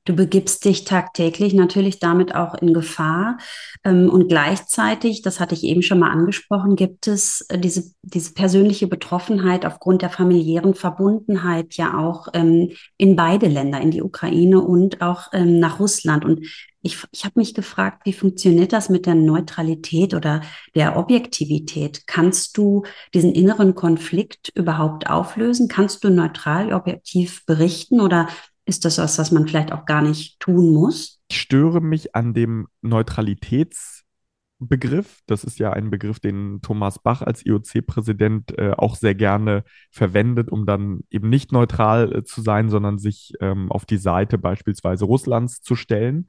Du 0.06 0.16
begibst 0.16 0.66
dich 0.66 0.86
tagtäglich 0.86 1.54
natürlich 1.54 2.00
damit 2.00 2.34
auch 2.34 2.56
in 2.56 2.74
Gefahr. 2.74 3.38
Ähm, 3.84 4.10
und 4.10 4.28
gleichzeitig, 4.28 5.22
das 5.22 5.40
hatte 5.40 5.56
ich 5.56 5.64
eben 5.64 5.82
schon 5.82 6.00
mal 6.00 6.10
angesprochen, 6.10 6.76
gibt 6.76 7.08
es 7.08 7.42
äh, 7.50 7.60
diese, 7.60 7.92
diese 8.02 8.34
persönliche 8.34 8.88
Betroffenheit 8.88 9.66
aufgrund 9.66 10.02
der 10.02 10.10
familiären 10.10 10.74
Verbundenheit 10.74 11.76
ja 11.76 11.98
auch 11.98 12.28
ähm, 12.34 12.72
in 12.98 13.16
beide 13.16 13.48
Länder, 13.48 13.82
in 13.82 13.92
die 13.92 14.02
Ukraine 14.02 14.62
und 14.62 15.02
auch 15.02 15.28
ähm, 15.34 15.60
nach 15.60 15.80
Russland. 15.80 16.26
Und 16.26 16.46
ich, 16.82 16.98
ich 17.12 17.26
habe 17.26 17.40
mich 17.40 17.54
gefragt, 17.54 18.06
wie 18.06 18.14
funktioniert 18.14 18.72
das 18.72 18.90
mit 18.90 19.06
der 19.06 19.16
Neutralität 19.16 20.14
oder 20.14 20.42
der 20.76 20.98
Objektivität? 20.98 22.08
Kannst 22.08 22.58
du 22.58 22.84
diesen 23.14 23.34
inneren 23.34 23.76
Konflikt 23.76 24.50
überhaupt 24.56 25.10
auflösen? 25.10 25.68
Kannst 25.68 26.04
du 26.04 26.10
neutral, 26.10 26.74
objektiv 26.74 27.46
berichten 27.46 28.00
oder 28.00 28.28
ist 28.70 28.86
das 28.86 29.00
was, 29.00 29.20
was 29.20 29.32
man 29.32 29.48
vielleicht 29.48 29.74
auch 29.74 29.86
gar 29.86 30.02
nicht 30.02 30.40
tun 30.40 30.72
muss? 30.72 31.20
Ich 31.30 31.42
störe 31.42 31.82
mich 31.82 32.16
an 32.16 32.34
dem 32.34 32.68
Neutralitätsbegriff. 32.82 35.20
Das 35.26 35.44
ist 35.44 35.60
ja 35.60 35.74
ein 35.74 35.90
Begriff, 35.90 36.20
den 36.20 36.62
Thomas 36.62 37.00
Bach 37.00 37.22
als 37.22 37.46
IOC-Präsident 37.46 38.58
äh, 38.58 38.72
auch 38.78 38.96
sehr 38.96 39.16
gerne 39.16 39.64
verwendet, 39.92 40.50
um 40.50 40.66
dann 40.66 41.02
eben 41.10 41.30
nicht 41.30 41.52
neutral 41.52 42.16
äh, 42.16 42.24
zu 42.24 42.42
sein, 42.42 42.70
sondern 42.70 43.00
sich 43.00 43.34
ähm, 43.42 43.70
auf 43.72 43.86
die 43.86 43.98
Seite 43.98 44.38
beispielsweise 44.38 45.04
Russlands 45.06 45.62
zu 45.62 45.76
stellen. 45.76 46.28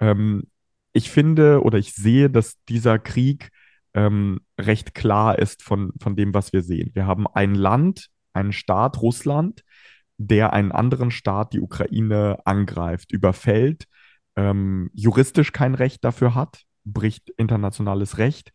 Ähm, 0.00 0.44
ich 0.92 1.10
finde 1.10 1.62
oder 1.62 1.78
ich 1.78 1.94
sehe, 1.94 2.30
dass 2.30 2.56
dieser 2.68 2.98
Krieg 2.98 3.50
ähm, 3.92 4.40
recht 4.58 4.94
klar 4.94 5.38
ist 5.38 5.62
von, 5.62 5.92
von 6.00 6.16
dem, 6.16 6.32
was 6.32 6.54
wir 6.54 6.62
sehen. 6.62 6.90
Wir 6.94 7.06
haben 7.06 7.26
ein 7.26 7.54
Land, 7.54 8.08
einen 8.32 8.52
Staat, 8.52 9.02
Russland, 9.02 9.62
der 10.18 10.52
einen 10.52 10.72
anderen 10.72 11.10
Staat, 11.10 11.52
die 11.52 11.60
Ukraine, 11.60 12.38
angreift, 12.44 13.12
überfällt, 13.12 13.86
ähm, 14.36 14.90
juristisch 14.94 15.52
kein 15.52 15.74
Recht 15.74 16.04
dafür 16.04 16.34
hat, 16.34 16.62
bricht 16.84 17.30
internationales 17.30 18.18
Recht 18.18 18.52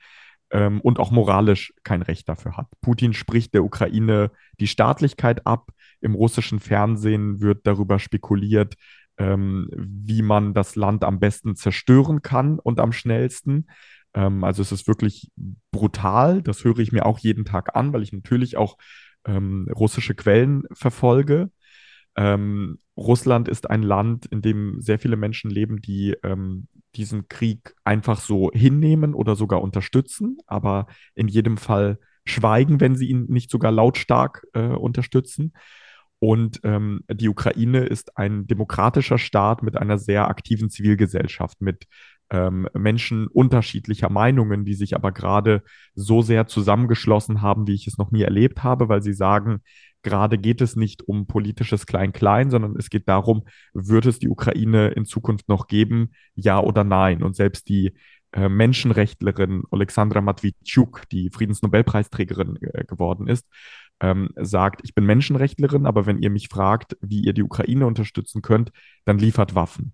ähm, 0.52 0.82
und 0.82 1.00
auch 1.00 1.12
moralisch 1.12 1.74
kein 1.84 2.02
Recht 2.02 2.30
dafür 2.30 2.58
hat. 2.58 2.68
Putin 2.82 3.14
spricht 3.14 3.54
der 3.54 3.64
Ukraine 3.64 4.32
die 4.60 4.68
Staatlichkeit 4.68 5.46
ab. 5.46 5.72
Im 6.02 6.16
russischen 6.16 6.60
Fernsehen 6.60 7.42
wird 7.42 7.66
darüber 7.68 8.00
spekuliert, 8.00 8.76
ähm, 9.18 9.70
wie 9.76 10.22
man 10.22 10.54
das 10.54 10.76
Land 10.76 11.04
am 11.04 11.20
besten 11.20 11.56
zerstören 11.56 12.22
kann 12.22 12.60
und 12.60 12.80
am 12.80 12.92
schnellsten. 12.92 13.68
Ähm, 14.14 14.44
also 14.44 14.62
es 14.62 14.72
ist 14.72 14.88
wirklich 14.88 15.32
brutal. 15.72 16.42
Das 16.42 16.64
höre 16.64 16.80
ich 16.80 16.92
mir 16.92 17.06
auch 17.06 17.20
jeden 17.20 17.46
Tag 17.46 17.76
an, 17.76 17.94
weil 17.94 18.04
ich 18.04 18.14
natürlich 18.14 18.58
auch 18.58 18.78
ähm, 19.26 19.68
russische 19.74 20.16
Quellen 20.16 20.64
verfolge. 20.74 21.52
Ähm, 22.16 22.80
Russland 22.98 23.48
ist 23.48 23.70
ein 23.70 23.84
Land, 23.84 24.26
in 24.28 24.42
dem 24.42 24.82
sehr 24.82 25.00
viele 25.00 25.16
Menschen 25.16 25.50
leben, 25.50 25.82
die 25.82 26.16
ähm, 26.24 26.68
diesen 26.96 27.28
Krieg 27.28 27.74
einfach 27.84 28.20
so 28.20 28.52
hinnehmen 28.52 29.14
oder 29.14 29.36
sogar 29.36 29.62
unterstützen, 29.62 30.38
aber 30.46 30.88
in 31.16 31.28
jedem 31.28 31.58
Fall 31.58 32.00
schweigen, 32.26 32.80
wenn 32.80 32.96
sie 32.96 33.08
ihn 33.08 33.26
nicht 33.30 33.50
sogar 33.50 33.72
lautstark 33.72 34.46
äh, 34.54 34.62
unterstützen. 34.62 35.54
Und 36.20 36.60
ähm, 36.64 37.04
die 37.12 37.30
Ukraine 37.30 37.80
ist 37.80 38.18
ein 38.18 38.46
demokratischer 38.46 39.18
Staat 39.18 39.64
mit 39.64 39.76
einer 39.76 39.98
sehr 39.98 40.28
aktiven 40.28 40.70
Zivilgesellschaft, 40.70 41.62
mit 41.62 41.86
ähm, 42.32 42.68
Menschen 42.74 43.28
unterschiedlicher 43.28 44.10
Meinungen, 44.10 44.66
die 44.66 44.74
sich 44.74 44.96
aber 44.96 45.12
gerade 45.12 45.64
so 45.94 46.22
sehr 46.22 46.48
zusammengeschlossen 46.48 47.42
haben, 47.42 47.68
wie 47.68 47.76
ich 47.76 47.88
es 47.88 47.98
noch 47.98 48.12
nie 48.12 48.22
erlebt 48.22 48.64
habe, 48.64 48.90
weil 48.90 49.04
sie 49.04 49.14
sagen, 49.14 49.62
gerade 50.02 50.38
geht 50.38 50.62
es 50.62 50.76
nicht 50.76 51.04
um 51.08 51.28
politisches 51.28 51.86
Klein-Klein, 51.86 52.50
sondern 52.50 52.76
es 52.78 52.90
geht 52.90 53.08
darum, 53.08 53.44
wird 53.74 54.06
es 54.06 54.18
die 54.18 54.30
Ukraine 54.30 54.90
in 54.90 55.06
Zukunft 55.06 55.50
noch 55.50 55.68
geben, 55.68 56.12
ja 56.34 56.60
oder 56.60 56.84
nein? 56.84 57.22
Und 57.22 57.36
selbst 57.36 57.68
die 57.68 57.94
äh, 58.32 58.48
Menschenrechtlerin 58.48 59.64
Alexandra 59.70 60.22
Matwitschuk, 60.22 61.04
die 61.12 61.30
Friedensnobelpreisträgerin 61.30 62.58
äh, 62.62 62.86
geworden 62.86 63.28
ist, 63.28 63.46
ähm, 64.00 64.30
sagt, 64.36 64.82
ich 64.84 64.96
bin 64.96 65.06
Menschenrechtlerin, 65.06 65.86
aber 65.86 66.06
wenn 66.06 66.18
ihr 66.20 66.30
mich 66.30 66.48
fragt, 66.48 66.98
wie 67.02 67.22
ihr 67.22 67.34
die 67.34 67.44
Ukraine 67.44 67.86
unterstützen 67.86 68.42
könnt, 68.42 68.72
dann 69.06 69.20
liefert 69.20 69.54
Waffen. 69.54 69.94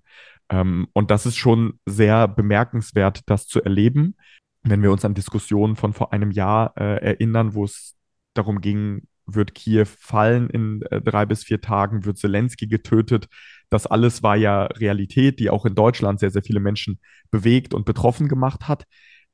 Ähm, 0.50 0.88
und 0.94 1.12
das 1.12 1.26
ist 1.26 1.38
schon 1.38 1.80
sehr 1.86 2.28
bemerkenswert, 2.28 3.22
das 3.26 3.48
zu 3.48 3.62
erleben. 3.62 4.16
Wenn 4.64 4.82
wir 4.82 4.92
uns 4.92 5.06
an 5.06 5.14
Diskussionen 5.14 5.76
von 5.76 5.94
vor 5.94 6.14
einem 6.14 6.32
Jahr 6.32 6.74
äh, 6.78 7.04
erinnern, 7.04 7.54
wo 7.54 7.64
es 7.64 7.96
darum 8.34 8.62
ging, 8.62 9.08
wird 9.26 9.56
Kiew 9.56 9.86
fallen 9.86 10.50
in 10.50 10.82
äh, 10.84 11.02
drei 11.02 11.26
bis 11.26 11.44
vier 11.44 11.62
Tagen, 11.62 12.06
wird 12.06 12.18
Zelensky 12.18 12.68
getötet. 12.68 13.28
Das 13.70 13.86
alles 13.86 14.24
war 14.24 14.38
ja 14.38 14.64
Realität, 14.66 15.40
die 15.40 15.50
auch 15.50 15.66
in 15.66 15.76
Deutschland 15.76 16.20
sehr, 16.20 16.32
sehr 16.32 16.44
viele 16.44 16.62
Menschen 16.62 17.00
bewegt 17.30 17.74
und 17.74 17.86
betroffen 17.86 18.30
gemacht 18.30 18.68
hat. 18.68 18.86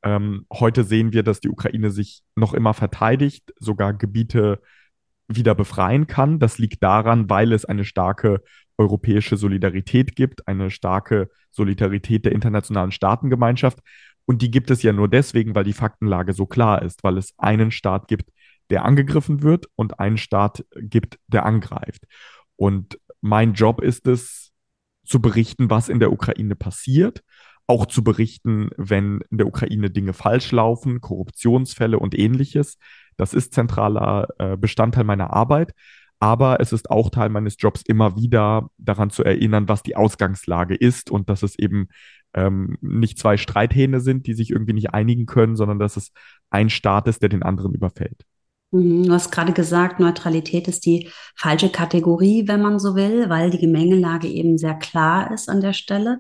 Ähm, 0.02 0.46
heute 0.52 0.84
sehen 0.84 1.14
wir, 1.14 1.24
dass 1.24 1.40
die 1.40 1.50
Ukraine 1.50 1.92
sich 1.92 2.24
noch 2.36 2.54
immer 2.54 2.74
verteidigt, 2.74 3.54
sogar 3.60 3.94
Gebiete 3.94 4.62
wieder 5.28 5.56
befreien 5.56 6.08
kann. 6.08 6.40
Das 6.40 6.58
liegt 6.58 6.84
daran, 6.84 7.30
weil 7.30 7.54
es 7.54 7.64
eine 7.66 7.86
starke 7.86 8.42
europäische 8.78 9.38
Solidarität 9.38 10.16
gibt, 10.16 10.48
eine 10.48 10.72
starke 10.72 11.30
Solidarität 11.52 12.26
der 12.26 12.32
internationalen 12.32 12.92
Staatengemeinschaft. 12.92 13.80
Und 14.26 14.42
die 14.42 14.52
gibt 14.52 14.72
es 14.72 14.84
ja 14.84 14.94
nur 14.94 15.10
deswegen, 15.10 15.54
weil 15.56 15.66
die 15.66 15.74
Faktenlage 15.74 16.34
so 16.34 16.46
klar 16.46 16.82
ist, 16.82 17.04
weil 17.04 17.18
es 17.18 17.34
einen 17.38 17.72
Staat 17.72 18.08
gibt, 18.08 18.32
der 18.70 18.86
angegriffen 18.86 19.44
wird 19.44 19.68
und 19.76 20.00
einen 20.00 20.18
Staat 20.18 20.66
gibt, 20.76 21.20
der 21.28 21.46
angreift. 21.46 22.06
Und 22.56 23.00
mein 23.22 23.54
Job 23.54 23.82
ist 23.82 24.08
es, 24.08 24.54
zu 25.06 25.22
berichten, 25.22 25.70
was 25.70 25.90
in 25.90 26.00
der 26.00 26.12
Ukraine 26.12 26.56
passiert, 26.56 27.24
auch 27.68 27.86
zu 27.86 28.04
berichten, 28.04 28.70
wenn 28.78 29.22
in 29.30 29.38
der 29.38 29.48
Ukraine 29.48 29.90
Dinge 29.90 30.14
falsch 30.14 30.52
laufen, 30.52 31.02
Korruptionsfälle 31.02 32.00
und 32.00 32.18
ähnliches. 32.18 32.78
Das 33.18 33.34
ist 33.34 33.54
zentraler 33.54 34.28
äh, 34.38 34.58
Bestandteil 34.58 35.04
meiner 35.04 35.32
Arbeit. 35.34 35.74
Aber 36.24 36.62
es 36.62 36.72
ist 36.72 36.90
auch 36.90 37.10
Teil 37.10 37.28
meines 37.28 37.58
Jobs, 37.60 37.82
immer 37.86 38.16
wieder 38.16 38.70
daran 38.78 39.10
zu 39.10 39.26
erinnern, 39.26 39.68
was 39.68 39.84
die 39.84 39.98
Ausgangslage 39.98 40.74
ist 40.74 41.12
und 41.12 41.30
dass 41.30 41.44
es 41.44 41.60
eben 41.60 41.90
ähm, 42.34 42.78
nicht 42.80 43.20
zwei 43.20 43.36
Streithähne 43.36 44.00
sind, 44.00 44.26
die 44.26 44.34
sich 44.34 44.52
irgendwie 44.52 44.72
nicht 44.72 44.94
einigen 44.94 45.26
können, 45.26 45.58
sondern 45.58 45.80
dass 45.80 45.98
es 45.98 46.14
ein 46.50 46.70
Staat 46.70 47.10
ist, 47.10 47.24
der 47.24 47.28
den 47.28 47.44
anderen 47.44 47.74
überfällt. 47.74 48.22
Mhm, 48.72 49.04
du 49.04 49.12
hast 49.12 49.34
gerade 49.34 49.52
gesagt, 49.52 50.00
Neutralität 50.00 50.70
ist 50.70 50.86
die 50.86 51.10
falsche 51.36 51.68
Kategorie, 51.68 52.48
wenn 52.48 52.62
man 52.62 52.80
so 52.80 52.96
will, 52.96 53.28
weil 53.28 53.50
die 53.50 53.60
Gemengelage 53.60 54.30
eben 54.30 54.58
sehr 54.58 54.76
klar 54.76 55.30
ist 55.34 55.50
an 55.50 55.60
der 55.60 55.74
Stelle. 55.74 56.20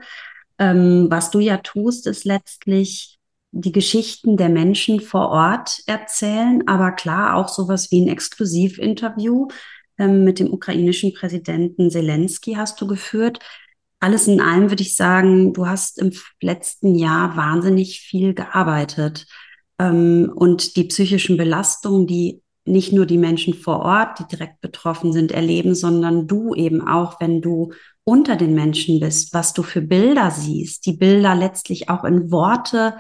Ähm, 0.59 1.07
was 1.09 1.31
du 1.31 1.39
ja 1.39 1.59
tust, 1.59 2.07
ist 2.07 2.25
letztlich 2.25 3.19
die 3.51 3.71
Geschichten 3.71 4.35
der 4.35 4.49
Menschen 4.49 4.99
vor 4.99 5.29
Ort 5.29 5.79
erzählen, 5.85 6.67
aber 6.67 6.91
klar 6.91 7.37
auch 7.37 7.47
sowas 7.47 7.89
wie 7.89 8.01
ein 8.01 8.09
Exklusivinterview 8.09 9.47
ähm, 9.97 10.23
mit 10.23 10.39
dem 10.39 10.51
ukrainischen 10.51 11.13
Präsidenten 11.13 11.89
Zelensky 11.89 12.53
hast 12.53 12.79
du 12.81 12.87
geführt. 12.87 13.39
Alles 13.99 14.27
in 14.27 14.41
allem 14.41 14.69
würde 14.69 14.83
ich 14.83 14.95
sagen, 14.95 15.53
du 15.53 15.65
hast 15.67 15.99
im 15.99 16.11
letzten 16.41 16.95
Jahr 16.95 17.37
wahnsinnig 17.37 18.01
viel 18.01 18.33
gearbeitet. 18.33 19.25
Ähm, 19.79 20.31
und 20.33 20.75
die 20.75 20.85
psychischen 20.85 21.37
Belastungen, 21.37 22.07
die 22.07 22.41
nicht 22.65 22.93
nur 22.93 23.05
die 23.05 23.17
Menschen 23.17 23.53
vor 23.53 23.79
Ort, 23.79 24.19
die 24.19 24.27
direkt 24.27 24.61
betroffen 24.61 25.11
sind, 25.11 25.31
erleben, 25.31 25.75
sondern 25.75 26.27
du 26.27 26.55
eben 26.55 26.85
auch, 26.85 27.19
wenn 27.19 27.41
du 27.41 27.73
unter 28.05 28.35
den 28.35 28.53
Menschen 28.53 28.99
bist, 28.99 29.33
was 29.33 29.53
du 29.53 29.63
für 29.63 29.81
Bilder 29.81 30.31
siehst, 30.31 30.85
die 30.85 30.93
Bilder 30.93 31.35
letztlich 31.35 31.89
auch 31.89 32.03
in 32.03 32.31
Worte 32.31 32.95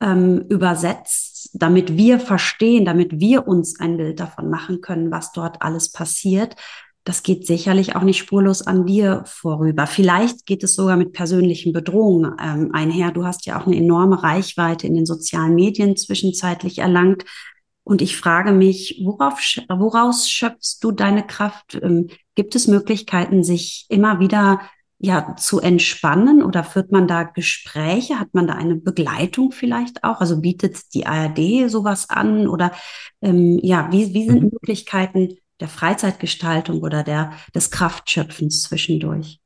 ähm, 0.00 0.44
übersetzt, 0.48 1.33
damit 1.54 1.96
wir 1.96 2.18
verstehen, 2.18 2.84
damit 2.84 3.20
wir 3.20 3.46
uns 3.46 3.78
ein 3.80 3.96
Bild 3.96 4.20
davon 4.20 4.50
machen 4.50 4.80
können, 4.80 5.10
was 5.10 5.32
dort 5.32 5.62
alles 5.62 5.90
passiert. 5.90 6.56
Das 7.04 7.22
geht 7.22 7.46
sicherlich 7.46 7.96
auch 7.96 8.02
nicht 8.02 8.18
spurlos 8.18 8.66
an 8.66 8.86
dir 8.86 9.22
vorüber. 9.26 9.86
Vielleicht 9.86 10.46
geht 10.46 10.64
es 10.64 10.74
sogar 10.74 10.96
mit 10.96 11.12
persönlichen 11.12 11.72
Bedrohungen 11.72 12.34
ähm, 12.42 12.70
einher. 12.72 13.12
Du 13.12 13.24
hast 13.24 13.46
ja 13.46 13.60
auch 13.60 13.66
eine 13.66 13.76
enorme 13.76 14.22
Reichweite 14.22 14.86
in 14.86 14.94
den 14.94 15.06
sozialen 15.06 15.54
Medien 15.54 15.96
zwischenzeitlich 15.96 16.78
erlangt. 16.78 17.24
Und 17.84 18.00
ich 18.00 18.16
frage 18.16 18.52
mich, 18.52 19.02
worauf, 19.04 19.38
woraus 19.68 20.30
schöpfst 20.30 20.78
du 20.80 20.90
deine 20.90 21.26
Kraft? 21.26 21.78
Ähm, 21.82 22.08
gibt 22.34 22.54
es 22.54 22.66
Möglichkeiten, 22.66 23.44
sich 23.44 23.86
immer 23.90 24.18
wieder 24.18 24.60
ja 25.04 25.36
zu 25.36 25.60
entspannen 25.60 26.42
oder 26.42 26.64
führt 26.64 26.90
man 26.90 27.06
da 27.06 27.24
Gespräche? 27.24 28.18
Hat 28.18 28.32
man 28.32 28.46
da 28.46 28.54
eine 28.54 28.76
Begleitung 28.76 29.52
vielleicht 29.52 30.02
auch? 30.02 30.20
Also 30.20 30.40
bietet 30.40 30.94
die 30.94 31.06
ARD 31.06 31.70
sowas 31.70 32.08
an 32.08 32.48
oder 32.48 32.72
ähm, 33.20 33.60
ja, 33.62 33.88
wie, 33.92 34.14
wie 34.14 34.26
sind 34.26 34.42
mhm. 34.44 34.50
Möglichkeiten, 34.52 35.36
der 35.60 35.68
Freizeitgestaltung 35.68 36.80
oder 36.80 37.02
der, 37.04 37.32
des 37.54 37.70
Kraftschöpfens 37.70 38.62
zwischendurch? 38.62 39.40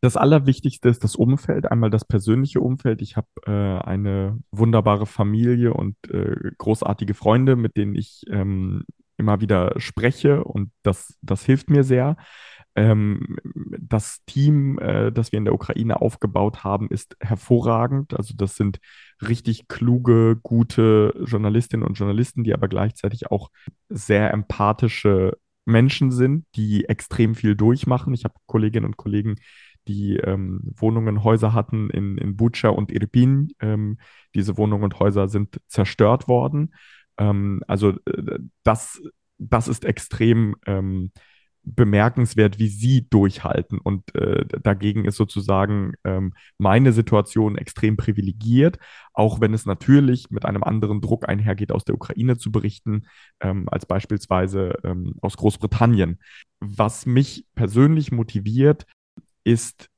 Das 0.00 0.16
Allerwichtigste 0.16 0.88
ist 0.88 1.02
das 1.02 1.16
Umfeld, 1.16 1.70
einmal 1.70 1.90
das 1.90 2.04
persönliche 2.04 2.60
Umfeld. 2.60 3.02
Ich 3.02 3.16
habe 3.16 3.26
äh, 3.46 3.50
eine 3.84 4.38
wunderbare 4.52 5.06
Familie 5.06 5.74
und 5.74 5.96
äh, 6.10 6.52
großartige 6.58 7.14
Freunde, 7.14 7.56
mit 7.56 7.76
denen 7.76 7.94
ich 7.94 8.22
ähm, 8.30 8.84
immer 9.16 9.40
wieder 9.40 9.74
spreche 9.78 10.44
und 10.44 10.70
das, 10.82 11.18
das 11.22 11.44
hilft 11.44 11.70
mir 11.70 11.82
sehr. 11.82 12.16
Ähm, 12.76 13.38
das 13.80 14.22
Team, 14.26 14.78
äh, 14.78 15.10
das 15.10 15.32
wir 15.32 15.38
in 15.38 15.46
der 15.46 15.54
Ukraine 15.54 16.00
aufgebaut 16.00 16.62
haben, 16.62 16.88
ist 16.88 17.16
hervorragend. 17.20 18.14
Also 18.14 18.34
das 18.36 18.56
sind 18.56 18.80
richtig 19.26 19.66
kluge, 19.66 20.36
gute 20.42 21.14
Journalistinnen 21.24 21.86
und 21.86 21.94
Journalisten, 21.94 22.44
die 22.44 22.52
aber 22.52 22.68
gleichzeitig 22.68 23.30
auch 23.30 23.50
sehr 23.88 24.30
empathische 24.32 25.38
Menschen 25.64 26.12
sind, 26.12 26.44
die 26.54 26.84
extrem 26.84 27.34
viel 27.34 27.56
durchmachen. 27.56 28.12
Ich 28.12 28.24
habe 28.24 28.34
Kolleginnen 28.46 28.86
und 28.86 28.98
Kollegen, 28.98 29.36
die 29.88 30.16
ähm, 30.16 30.60
Wohnungen, 30.76 31.24
Häuser 31.24 31.54
hatten 31.54 31.88
in, 31.90 32.18
in 32.18 32.36
Bucha 32.36 32.68
und 32.68 32.92
Irpin. 32.92 33.52
Ähm, 33.60 33.98
diese 34.34 34.58
Wohnungen 34.58 34.84
und 34.84 35.00
Häuser 35.00 35.28
sind 35.28 35.60
zerstört 35.66 36.28
worden. 36.28 36.74
Ähm, 37.16 37.62
also 37.66 37.90
äh, 38.04 38.38
das, 38.64 39.00
das 39.38 39.66
ist 39.66 39.86
extrem 39.86 40.56
ähm, 40.66 41.10
bemerkenswert, 41.66 42.58
wie 42.58 42.68
sie 42.68 43.08
durchhalten. 43.10 43.78
Und 43.78 44.14
äh, 44.14 44.46
dagegen 44.62 45.04
ist 45.04 45.16
sozusagen 45.16 45.94
ähm, 46.04 46.32
meine 46.58 46.92
Situation 46.92 47.58
extrem 47.58 47.96
privilegiert, 47.96 48.78
auch 49.12 49.40
wenn 49.40 49.52
es 49.52 49.66
natürlich 49.66 50.30
mit 50.30 50.44
einem 50.44 50.62
anderen 50.62 51.00
Druck 51.00 51.28
einhergeht, 51.28 51.72
aus 51.72 51.84
der 51.84 51.96
Ukraine 51.96 52.38
zu 52.38 52.52
berichten, 52.52 53.06
ähm, 53.40 53.68
als 53.68 53.84
beispielsweise 53.84 54.78
ähm, 54.84 55.16
aus 55.20 55.36
Großbritannien. 55.36 56.20
Was 56.60 57.04
mich 57.04 57.46
persönlich 57.56 58.12
motiviert, 58.12 58.86
ist 59.42 59.90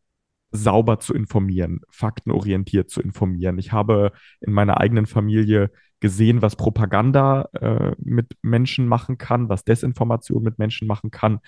sauber 0.50 0.98
zu 1.00 1.12
informieren, 1.12 1.80
faktenorientiert 1.90 2.88
zu 2.88 3.02
informieren. 3.02 3.58
Ich 3.58 3.72
habe 3.72 4.12
in 4.40 4.54
meiner 4.54 4.80
eigenen 4.80 5.04
Familie 5.04 5.70
gesehen, 6.00 6.42
was 6.42 6.56
Propaganda 6.56 7.48
äh, 7.60 7.94
mit 7.98 8.26
Menschen 8.42 8.86
machen 8.86 9.18
kann, 9.18 9.48
was 9.48 9.64
Desinformation 9.64 10.42
mit 10.42 10.58
Menschen 10.58 10.86
machen 10.86 11.10
kann. 11.10 11.40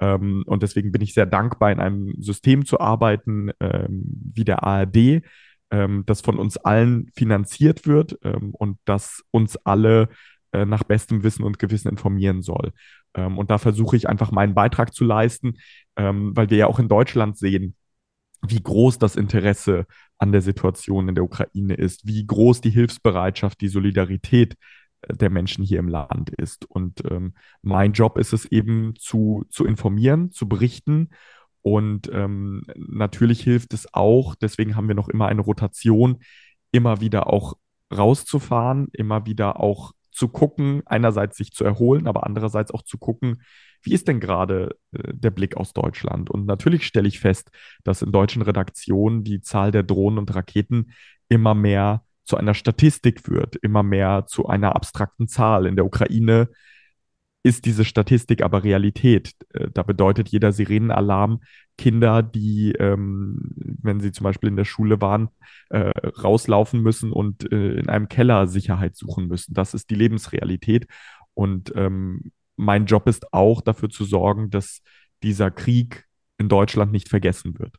Ähm, 0.00 0.44
und 0.46 0.62
deswegen 0.62 0.92
bin 0.92 1.02
ich 1.02 1.14
sehr 1.14 1.26
dankbar, 1.26 1.72
in 1.72 1.80
einem 1.80 2.14
System 2.20 2.64
zu 2.64 2.80
arbeiten 2.80 3.50
ähm, 3.60 4.04
wie 4.34 4.44
der 4.44 4.62
ARD, 4.62 5.22
ähm, 5.70 6.04
das 6.06 6.20
von 6.20 6.38
uns 6.38 6.56
allen 6.56 7.10
finanziert 7.14 7.86
wird 7.86 8.18
ähm, 8.22 8.50
und 8.52 8.78
das 8.84 9.24
uns 9.30 9.56
alle 9.56 10.08
äh, 10.52 10.64
nach 10.64 10.84
bestem 10.84 11.22
Wissen 11.24 11.44
und 11.44 11.58
Gewissen 11.58 11.88
informieren 11.88 12.42
soll. 12.42 12.72
Ähm, 13.14 13.38
und 13.38 13.50
da 13.50 13.58
versuche 13.58 13.96
ich 13.96 14.08
einfach 14.08 14.30
meinen 14.30 14.54
Beitrag 14.54 14.94
zu 14.94 15.04
leisten, 15.04 15.58
ähm, 15.96 16.36
weil 16.36 16.50
wir 16.50 16.56
ja 16.56 16.66
auch 16.68 16.78
in 16.78 16.88
Deutschland 16.88 17.36
sehen, 17.36 17.74
wie 18.46 18.62
groß 18.62 18.98
das 18.98 19.16
Interesse 19.16 19.86
an 20.18 20.32
der 20.32 20.42
Situation 20.42 21.08
in 21.08 21.14
der 21.14 21.24
Ukraine 21.24 21.74
ist, 21.74 22.06
wie 22.06 22.26
groß 22.26 22.60
die 22.60 22.70
Hilfsbereitschaft, 22.70 23.60
die 23.60 23.68
Solidarität 23.68 24.56
äh, 25.02 25.14
der 25.14 25.30
Menschen 25.30 25.64
hier 25.64 25.78
im 25.78 25.88
Land 25.88 26.30
ist. 26.30 26.64
Und 26.66 27.02
ähm, 27.10 27.34
mein 27.62 27.92
Job 27.92 28.18
ist 28.18 28.32
es 28.32 28.44
eben 28.46 28.94
zu, 28.98 29.44
zu 29.50 29.64
informieren, 29.64 30.32
zu 30.32 30.48
berichten. 30.48 31.10
Und 31.62 32.10
ähm, 32.12 32.64
natürlich 32.76 33.42
hilft 33.42 33.74
es 33.74 33.92
auch, 33.92 34.34
deswegen 34.34 34.76
haben 34.76 34.88
wir 34.88 34.94
noch 34.94 35.08
immer 35.08 35.26
eine 35.26 35.42
Rotation, 35.42 36.18
immer 36.72 37.00
wieder 37.00 37.28
auch 37.28 37.54
rauszufahren, 37.94 38.88
immer 38.92 39.26
wieder 39.26 39.60
auch 39.60 39.92
zu 40.18 40.28
gucken, 40.28 40.82
einerseits 40.84 41.36
sich 41.36 41.52
zu 41.52 41.64
erholen, 41.64 42.08
aber 42.08 42.26
andererseits 42.26 42.72
auch 42.72 42.82
zu 42.82 42.98
gucken, 42.98 43.42
wie 43.82 43.94
ist 43.94 44.08
denn 44.08 44.18
gerade 44.18 44.76
äh, 44.92 45.14
der 45.14 45.30
Blick 45.30 45.56
aus 45.56 45.72
Deutschland? 45.72 46.28
Und 46.28 46.44
natürlich 46.44 46.84
stelle 46.84 47.06
ich 47.06 47.20
fest, 47.20 47.50
dass 47.84 48.02
in 48.02 48.10
deutschen 48.10 48.42
Redaktionen 48.42 49.22
die 49.22 49.40
Zahl 49.40 49.70
der 49.70 49.84
Drohnen 49.84 50.18
und 50.18 50.34
Raketen 50.34 50.92
immer 51.28 51.54
mehr 51.54 52.02
zu 52.24 52.36
einer 52.36 52.54
Statistik 52.54 53.28
wird, 53.28 53.54
immer 53.56 53.84
mehr 53.84 54.26
zu 54.26 54.48
einer 54.48 54.74
abstrakten 54.74 55.28
Zahl. 55.28 55.66
In 55.66 55.76
der 55.76 55.86
Ukraine 55.86 56.48
ist 57.42 57.64
diese 57.64 57.84
Statistik 57.84 58.42
aber 58.42 58.64
Realität. 58.64 59.32
Äh, 59.54 59.68
da 59.72 59.82
bedeutet 59.82 60.28
jeder 60.28 60.52
Sirenenalarm 60.52 61.40
Kinder, 61.76 62.22
die, 62.22 62.72
ähm, 62.72 63.38
wenn 63.82 64.00
sie 64.00 64.12
zum 64.12 64.24
Beispiel 64.24 64.48
in 64.48 64.56
der 64.56 64.64
Schule 64.64 65.00
waren, 65.00 65.28
äh, 65.70 65.90
rauslaufen 66.22 66.82
müssen 66.82 67.12
und 67.12 67.50
äh, 67.52 67.74
in 67.74 67.88
einem 67.88 68.08
Keller 68.08 68.48
Sicherheit 68.48 68.96
suchen 68.96 69.28
müssen. 69.28 69.54
Das 69.54 69.74
ist 69.74 69.88
die 69.90 69.94
Lebensrealität. 69.94 70.86
Und 71.34 71.72
ähm, 71.76 72.32
mein 72.56 72.86
Job 72.86 73.06
ist 73.08 73.32
auch 73.32 73.60
dafür 73.60 73.88
zu 73.88 74.04
sorgen, 74.04 74.50
dass 74.50 74.82
dieser 75.22 75.52
Krieg 75.52 76.06
in 76.36 76.48
Deutschland 76.48 76.90
nicht 76.90 77.08
vergessen 77.08 77.58
wird. 77.58 77.76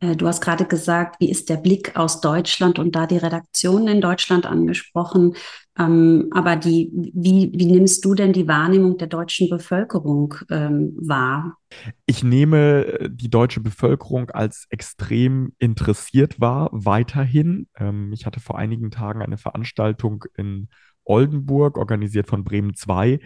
Äh, 0.00 0.16
du 0.16 0.26
hast 0.26 0.40
gerade 0.40 0.64
gesagt, 0.64 1.16
wie 1.20 1.30
ist 1.30 1.48
der 1.48 1.56
Blick 1.56 1.96
aus 1.96 2.20
Deutschland 2.20 2.78
und 2.78 2.96
da 2.96 3.06
die 3.06 3.18
Redaktion 3.18 3.86
in 3.86 4.00
Deutschland 4.00 4.46
angesprochen. 4.46 5.34
Ähm, 5.78 6.28
aber 6.32 6.56
die, 6.56 6.90
wie, 6.92 7.52
wie 7.54 7.66
nimmst 7.66 8.04
du 8.04 8.14
denn 8.14 8.32
die 8.32 8.48
Wahrnehmung 8.48 8.98
der 8.98 9.06
deutschen 9.06 9.48
Bevölkerung 9.48 10.34
ähm, 10.50 10.96
wahr? 11.00 11.56
Ich 12.06 12.24
nehme 12.24 13.08
die 13.10 13.30
deutsche 13.30 13.60
Bevölkerung 13.60 14.30
als 14.30 14.66
extrem 14.70 15.52
interessiert 15.58 16.40
wahr, 16.40 16.68
weiterhin. 16.72 17.68
Ähm, 17.76 18.12
ich 18.12 18.26
hatte 18.26 18.40
vor 18.40 18.58
einigen 18.58 18.90
Tagen 18.90 19.22
eine 19.22 19.38
Veranstaltung 19.38 20.24
in 20.36 20.68
Oldenburg, 21.04 21.76
organisiert 21.78 22.28
von 22.28 22.44
Bremen 22.44 22.74
2. 22.74 23.20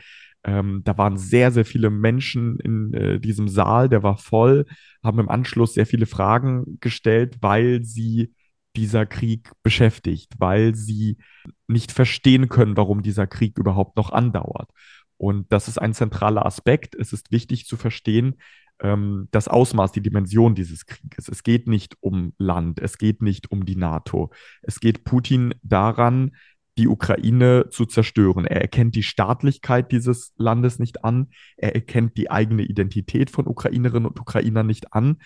Ähm, 0.45 0.83
da 0.85 0.99
waren 0.99 1.17
sehr, 1.17 1.51
sehr 1.51 1.65
viele 1.65 1.91
Menschen 1.91 2.59
in 2.61 2.93
äh, 2.93 3.21
diesem 3.21 3.49
Saal, 3.49 3.89
der 3.89 4.03
war 4.03 4.19
voll, 4.19 4.67
haben 5.03 5.19
im 5.19 5.29
Anschluss 5.29 5.75
sehr 5.75 5.87
viele 5.87 6.07
Fragen 6.07 6.79
gestellt, 6.81 7.39
weil 7.41 7.83
sie 7.83 8.35
dieser 8.77 9.07
Krieg 9.07 9.51
beschäftigt, 9.63 10.33
weil 10.39 10.75
sie 10.75 11.19
nicht 11.67 11.93
verstehen 11.93 12.49
können, 12.49 12.77
warum 12.77 13.03
dieser 13.03 13.27
Krieg 13.27 13.59
überhaupt 13.59 13.97
noch 13.97 14.11
andauert. 14.11 14.69
Und 15.17 15.51
das 15.53 15.69
ist 15.69 15.79
ein 15.79 15.95
zentraler 15.95 16.45
Aspekt. 16.45 16.95
Es 16.95 17.13
ist 17.13 17.31
wichtig 17.31 17.67
zu 17.67 17.77
verstehen, 17.77 18.35
ähm, 18.81 19.29
das 19.31 19.49
Ausmaß, 19.49 19.93
die 19.93 20.03
Dimension 20.03 20.55
dieses 20.55 20.87
Krieges. 20.87 21.29
Es 21.29 21.43
geht 21.43 21.69
nicht 21.69 21.97
um 22.01 22.35
Land, 22.39 22.81
es 22.81 22.99
geht 22.99 23.23
nicht 23.23 23.51
um 23.51 23.65
die 23.65 23.77
NATO. 23.77 24.31
Es 24.63 24.81
geht 24.81 25.05
Putin 25.05 25.55
daran, 25.63 26.33
die 26.79 26.89
Ukraine 26.89 27.69
zu 27.71 27.87
zerstören. 27.87 28.47
Er 28.47 28.61
erkennt 28.61 28.95
die 28.97 29.03
Staatlichkeit 29.03 29.93
dieses 29.93 30.33
Landes 30.37 30.79
nicht 30.79 31.05
an. 31.05 31.31
Er 31.57 31.75
erkennt 31.75 32.17
die 32.17 32.31
eigene 32.31 32.63
Identität 32.63 33.31
von 33.31 33.47
Ukrainerinnen 33.47 34.09
und 34.09 34.21
Ukrainern 34.21 34.67
nicht 34.67 34.93
an. 34.93 35.19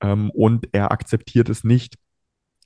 Ähm, 0.00 0.30
und 0.30 0.68
er 0.72 0.90
akzeptiert 0.90 1.48
es 1.48 1.64
nicht, 1.64 1.96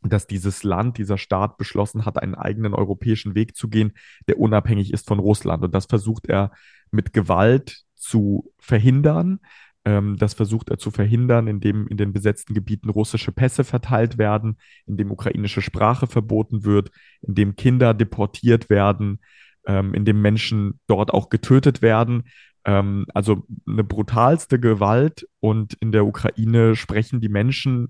dass 0.03 0.27
dieses 0.27 0.63
Land, 0.63 0.97
dieser 0.97 1.19
Staat 1.19 1.59
beschlossen 1.59 2.07
hat, 2.07 2.23
einen 2.23 2.35
eigenen 2.35 2.73
europäischen 2.73 3.35
Weg 3.35 3.57
zu 3.57 3.69
gehen, 3.69 3.93
der 4.27 4.39
unabhängig 4.39 4.93
ist 4.93 5.07
von 5.07 5.19
Russland. 5.19 5.63
Und 5.63 5.75
das 5.75 5.87
versucht 5.87 6.27
er 6.27 6.53
mit 6.91 7.13
Gewalt 7.13 7.85
zu 7.97 8.53
verhindern. 8.59 9.41
Ähm, 9.85 10.17
das 10.19 10.35
versucht 10.35 10.69
er 10.71 10.79
zu 10.79 10.91
verhindern, 10.91 11.47
indem 11.47 11.87
in 11.89 11.97
den 11.97 12.13
besetzten 12.13 12.55
Gebieten 12.55 12.91
russische 12.91 13.33
Pässe 13.33 13.65
verteilt 13.65 14.19
werden, 14.19 14.59
indem 14.87 15.11
ukrainische 15.11 15.63
Sprache 15.63 16.07
verboten 16.07 16.65
wird, 16.65 16.91
indem 17.23 17.57
Kinder 17.57 17.95
deportiert 17.95 18.69
werden, 18.69 19.21
ähm, 19.67 19.95
indem 19.95 20.21
Menschen 20.21 20.81
dort 20.87 21.13
auch 21.13 21.31
getötet 21.31 21.81
werden. 21.81 22.25
Ähm, 22.65 23.07
also 23.15 23.47
eine 23.67 23.85
brutalste 23.85 24.61
Gewalt 24.61 25.27
und 25.41 25.75
in 25.81 25.93
der 25.93 26.05
Ukraine 26.05 26.77
sprechen 26.77 27.21
die 27.21 27.31
Menschen, 27.31 27.89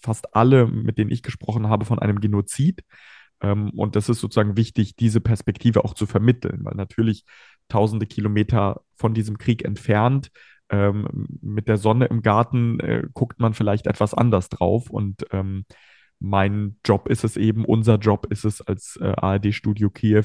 fast 0.00 0.34
alle, 0.34 0.66
mit 0.66 0.98
denen 0.98 1.10
ich 1.10 1.22
gesprochen 1.22 1.68
habe, 1.68 1.86
von 1.86 1.98
einem 1.98 2.20
Genozid. 2.20 2.82
Ähm, 3.40 3.70
und 3.70 3.96
das 3.96 4.10
ist 4.10 4.20
sozusagen 4.20 4.56
wichtig, 4.56 4.96
diese 4.96 5.20
Perspektive 5.22 5.84
auch 5.84 5.94
zu 5.94 6.06
vermitteln, 6.06 6.60
weil 6.64 6.74
natürlich 6.74 7.24
tausende 7.68 8.06
Kilometer 8.06 8.82
von 8.94 9.14
diesem 9.14 9.38
Krieg 9.38 9.64
entfernt 9.64 10.30
ähm, 10.70 11.28
mit 11.40 11.68
der 11.68 11.76
Sonne 11.76 12.06
im 12.06 12.22
Garten 12.22 12.80
äh, 12.80 13.02
guckt 13.12 13.40
man 13.40 13.54
vielleicht 13.54 13.86
etwas 13.86 14.14
anders 14.14 14.48
drauf. 14.48 14.90
Und 14.90 15.26
ähm, 15.30 15.64
mein 16.18 16.76
Job 16.84 17.08
ist 17.08 17.24
es 17.24 17.36
eben, 17.36 17.64
unser 17.64 17.96
Job 17.96 18.26
ist 18.30 18.44
es 18.44 18.60
als 18.60 18.98
äh, 19.00 19.12
ARD-Studio 19.16 19.90
Kiew, 19.90 20.24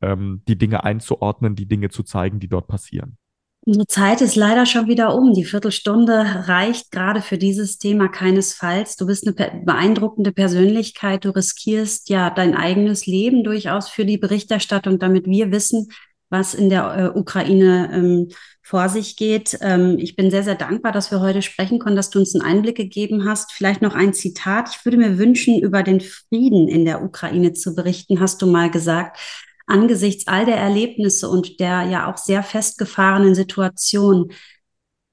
ähm, 0.00 0.42
die 0.48 0.58
Dinge 0.58 0.84
einzuordnen, 0.84 1.54
die 1.54 1.66
Dinge 1.66 1.90
zu 1.90 2.02
zeigen, 2.02 2.40
die 2.40 2.48
dort 2.48 2.68
passieren. 2.68 3.18
Unsere 3.66 3.86
Zeit 3.86 4.22
ist 4.22 4.34
leider 4.34 4.64
schon 4.64 4.86
wieder 4.86 5.14
um. 5.14 5.34
Die 5.34 5.44
Viertelstunde 5.44 6.46
reicht 6.46 6.90
gerade 6.90 7.20
für 7.20 7.36
dieses 7.36 7.76
Thema 7.76 8.08
keinesfalls. 8.08 8.96
Du 8.96 9.06
bist 9.06 9.26
eine 9.26 9.62
beeindruckende 9.62 10.32
Persönlichkeit. 10.32 11.24
Du 11.24 11.30
riskierst 11.30 12.08
ja 12.08 12.30
dein 12.30 12.54
eigenes 12.54 13.06
Leben 13.06 13.44
durchaus 13.44 13.90
für 13.90 14.06
die 14.06 14.16
Berichterstattung, 14.16 14.98
damit 14.98 15.26
wir 15.26 15.50
wissen, 15.52 15.88
was 16.30 16.54
in 16.54 16.70
der 16.70 17.12
äh, 17.14 17.18
Ukraine 17.18 17.90
ähm, 17.92 18.28
vor 18.62 18.88
sich 18.88 19.16
geht. 19.16 19.58
Ähm, 19.62 19.96
ich 19.98 20.14
bin 20.16 20.30
sehr, 20.30 20.42
sehr 20.42 20.54
dankbar, 20.54 20.92
dass 20.92 21.10
wir 21.10 21.20
heute 21.20 21.42
sprechen 21.42 21.78
konnten, 21.78 21.96
dass 21.96 22.10
du 22.10 22.18
uns 22.18 22.34
einen 22.34 22.44
Einblick 22.44 22.76
gegeben 22.76 23.24
hast. 23.24 23.52
Vielleicht 23.52 23.80
noch 23.82 23.94
ein 23.94 24.12
Zitat. 24.12 24.68
Ich 24.70 24.84
würde 24.84 24.98
mir 24.98 25.18
wünschen, 25.18 25.58
über 25.60 25.82
den 25.82 26.00
Frieden 26.00 26.68
in 26.68 26.84
der 26.84 27.02
Ukraine 27.02 27.54
zu 27.54 27.74
berichten, 27.74 28.20
hast 28.20 28.42
du 28.42 28.46
mal 28.46 28.70
gesagt. 28.70 29.18
angesichts 29.66 30.26
all 30.26 30.46
der 30.46 30.56
Erlebnisse 30.56 31.28
und 31.28 31.60
der 31.60 31.82
ja 31.82 32.10
auch 32.10 32.16
sehr 32.16 32.42
festgefahrenen 32.42 33.34
Situation, 33.34 34.32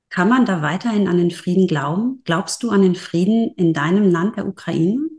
kann 0.10 0.30
man 0.30 0.46
da 0.46 0.62
weiterhin 0.62 1.10
an 1.10 1.18
den 1.18 1.32
Frieden 1.32 1.68
glauben? 1.68 2.22
Glaubst 2.24 2.64
du 2.64 2.70
an 2.70 2.82
den 2.82 2.96
Frieden 2.96 3.52
in 3.58 3.74
deinem 3.74 4.10
Land, 4.10 4.38
der 4.38 4.48
Ukraine? 4.48 5.10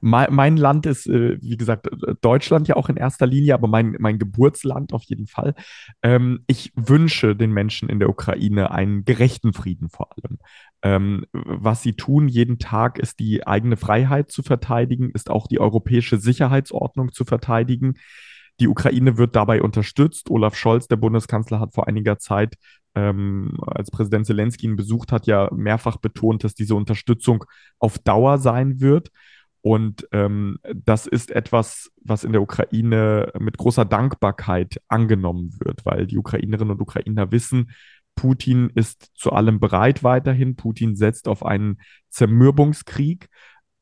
Mein, 0.00 0.56
Land 0.56 0.86
ist, 0.86 1.06
äh, 1.06 1.40
wie 1.40 1.56
gesagt, 1.56 1.86
äh, 1.86 2.14
Deutschland 2.20 2.68
ja 2.68 2.76
auch 2.76 2.88
in 2.88 2.96
erster 2.96 3.26
Linie, 3.26 3.54
aber 3.54 3.68
mein, 3.68 3.96
mein 3.98 4.18
Geburtsland 4.18 4.92
auf 4.92 5.04
jeden 5.04 5.26
Fall. 5.26 5.54
Ähm, 6.02 6.44
ich 6.46 6.72
wünsche 6.74 7.36
den 7.36 7.52
Menschen 7.52 7.88
in 7.88 7.98
der 7.98 8.08
Ukraine 8.08 8.70
einen 8.70 9.04
gerechten 9.04 9.52
Frieden 9.52 9.88
vor 9.88 10.10
allem. 10.12 10.38
Ähm, 10.82 11.24
was 11.32 11.82
sie 11.82 11.94
tun 11.94 12.28
jeden 12.28 12.58
Tag, 12.58 12.98
ist 12.98 13.18
die 13.18 13.46
eigene 13.46 13.76
Freiheit 13.76 14.30
zu 14.30 14.42
verteidigen, 14.42 15.10
ist 15.10 15.30
auch 15.30 15.46
die 15.46 15.60
europäische 15.60 16.18
Sicherheitsordnung 16.18 17.12
zu 17.12 17.24
verteidigen. 17.24 17.94
Die 18.60 18.68
Ukraine 18.68 19.18
wird 19.18 19.36
dabei 19.36 19.62
unterstützt. 19.62 20.30
Olaf 20.30 20.56
Scholz, 20.56 20.88
der 20.88 20.96
Bundeskanzler, 20.96 21.60
hat 21.60 21.74
vor 21.74 21.86
einiger 21.86 22.18
Zeit, 22.18 22.56
ähm, 22.94 23.56
als 23.66 23.90
Präsident 23.90 24.26
Zelensky 24.26 24.66
ihn 24.66 24.76
besucht 24.76 25.12
hat, 25.12 25.26
ja 25.26 25.48
mehrfach 25.52 25.98
betont, 25.98 26.42
dass 26.42 26.54
diese 26.54 26.74
Unterstützung 26.74 27.44
auf 27.78 27.98
Dauer 27.98 28.38
sein 28.38 28.80
wird. 28.80 29.10
Und 29.60 30.06
ähm, 30.12 30.58
das 30.74 31.06
ist 31.06 31.30
etwas, 31.30 31.90
was 32.02 32.24
in 32.24 32.32
der 32.32 32.42
Ukraine 32.42 33.32
mit 33.38 33.58
großer 33.58 33.84
Dankbarkeit 33.84 34.80
angenommen 34.88 35.54
wird, 35.58 35.84
weil 35.84 36.06
die 36.06 36.18
Ukrainerinnen 36.18 36.72
und 36.72 36.80
Ukrainer 36.80 37.32
wissen, 37.32 37.72
Putin 38.14 38.70
ist 38.74 39.10
zu 39.14 39.32
allem 39.32 39.60
bereit 39.60 40.02
weiterhin. 40.02 40.56
Putin 40.56 40.96
setzt 40.96 41.28
auf 41.28 41.44
einen 41.44 41.78
Zermürbungskrieg. 42.08 43.28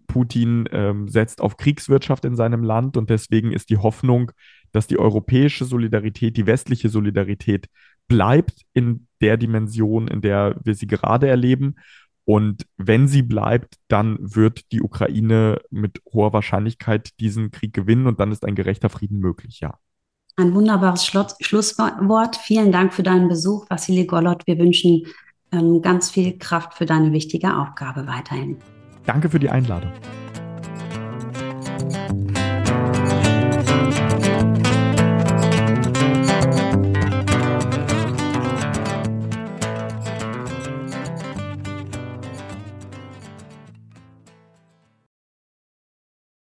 Putin 0.06 0.68
ähm, 0.72 1.08
setzt 1.08 1.40
auf 1.40 1.56
Kriegswirtschaft 1.56 2.24
in 2.24 2.36
seinem 2.36 2.62
Land 2.62 2.96
und 2.96 3.10
deswegen 3.10 3.52
ist 3.52 3.70
die 3.70 3.78
Hoffnung, 3.78 4.32
dass 4.72 4.86
die 4.86 4.98
europäische 4.98 5.64
Solidarität, 5.64 6.36
die 6.36 6.46
westliche 6.46 6.90
Solidarität 6.90 7.68
bleibt 8.08 8.62
in 8.72 9.08
der 9.20 9.36
Dimension, 9.36 10.06
in 10.06 10.20
der 10.20 10.60
wir 10.62 10.74
sie 10.74 10.86
gerade 10.86 11.28
erleben 11.28 11.76
und 12.26 12.66
wenn 12.76 13.06
sie 13.06 13.22
bleibt, 13.22 13.76
dann 13.86 14.18
wird 14.20 14.72
die 14.72 14.82
Ukraine 14.82 15.60
mit 15.70 16.02
hoher 16.12 16.32
Wahrscheinlichkeit 16.32 17.10
diesen 17.20 17.52
Krieg 17.52 17.72
gewinnen 17.72 18.08
und 18.08 18.18
dann 18.18 18.32
ist 18.32 18.44
ein 18.44 18.56
gerechter 18.56 18.90
Frieden 18.90 19.20
möglich, 19.20 19.60
ja. 19.60 19.78
Ein 20.34 20.52
wunderbares 20.52 21.06
Schluss 21.06 21.36
Schlusswort. 21.40 22.36
Vielen 22.36 22.72
Dank 22.72 22.92
für 22.92 23.04
deinen 23.04 23.28
Besuch, 23.28 23.70
Vassili 23.70 24.06
Golot. 24.06 24.46
Wir 24.46 24.58
wünschen 24.58 25.06
ähm, 25.52 25.80
ganz 25.80 26.10
viel 26.10 26.36
Kraft 26.36 26.74
für 26.74 26.84
deine 26.84 27.12
wichtige 27.12 27.56
Aufgabe 27.56 28.08
weiterhin. 28.08 28.58
Danke 29.06 29.30
für 29.30 29.38
die 29.38 29.48
Einladung. 29.48 29.92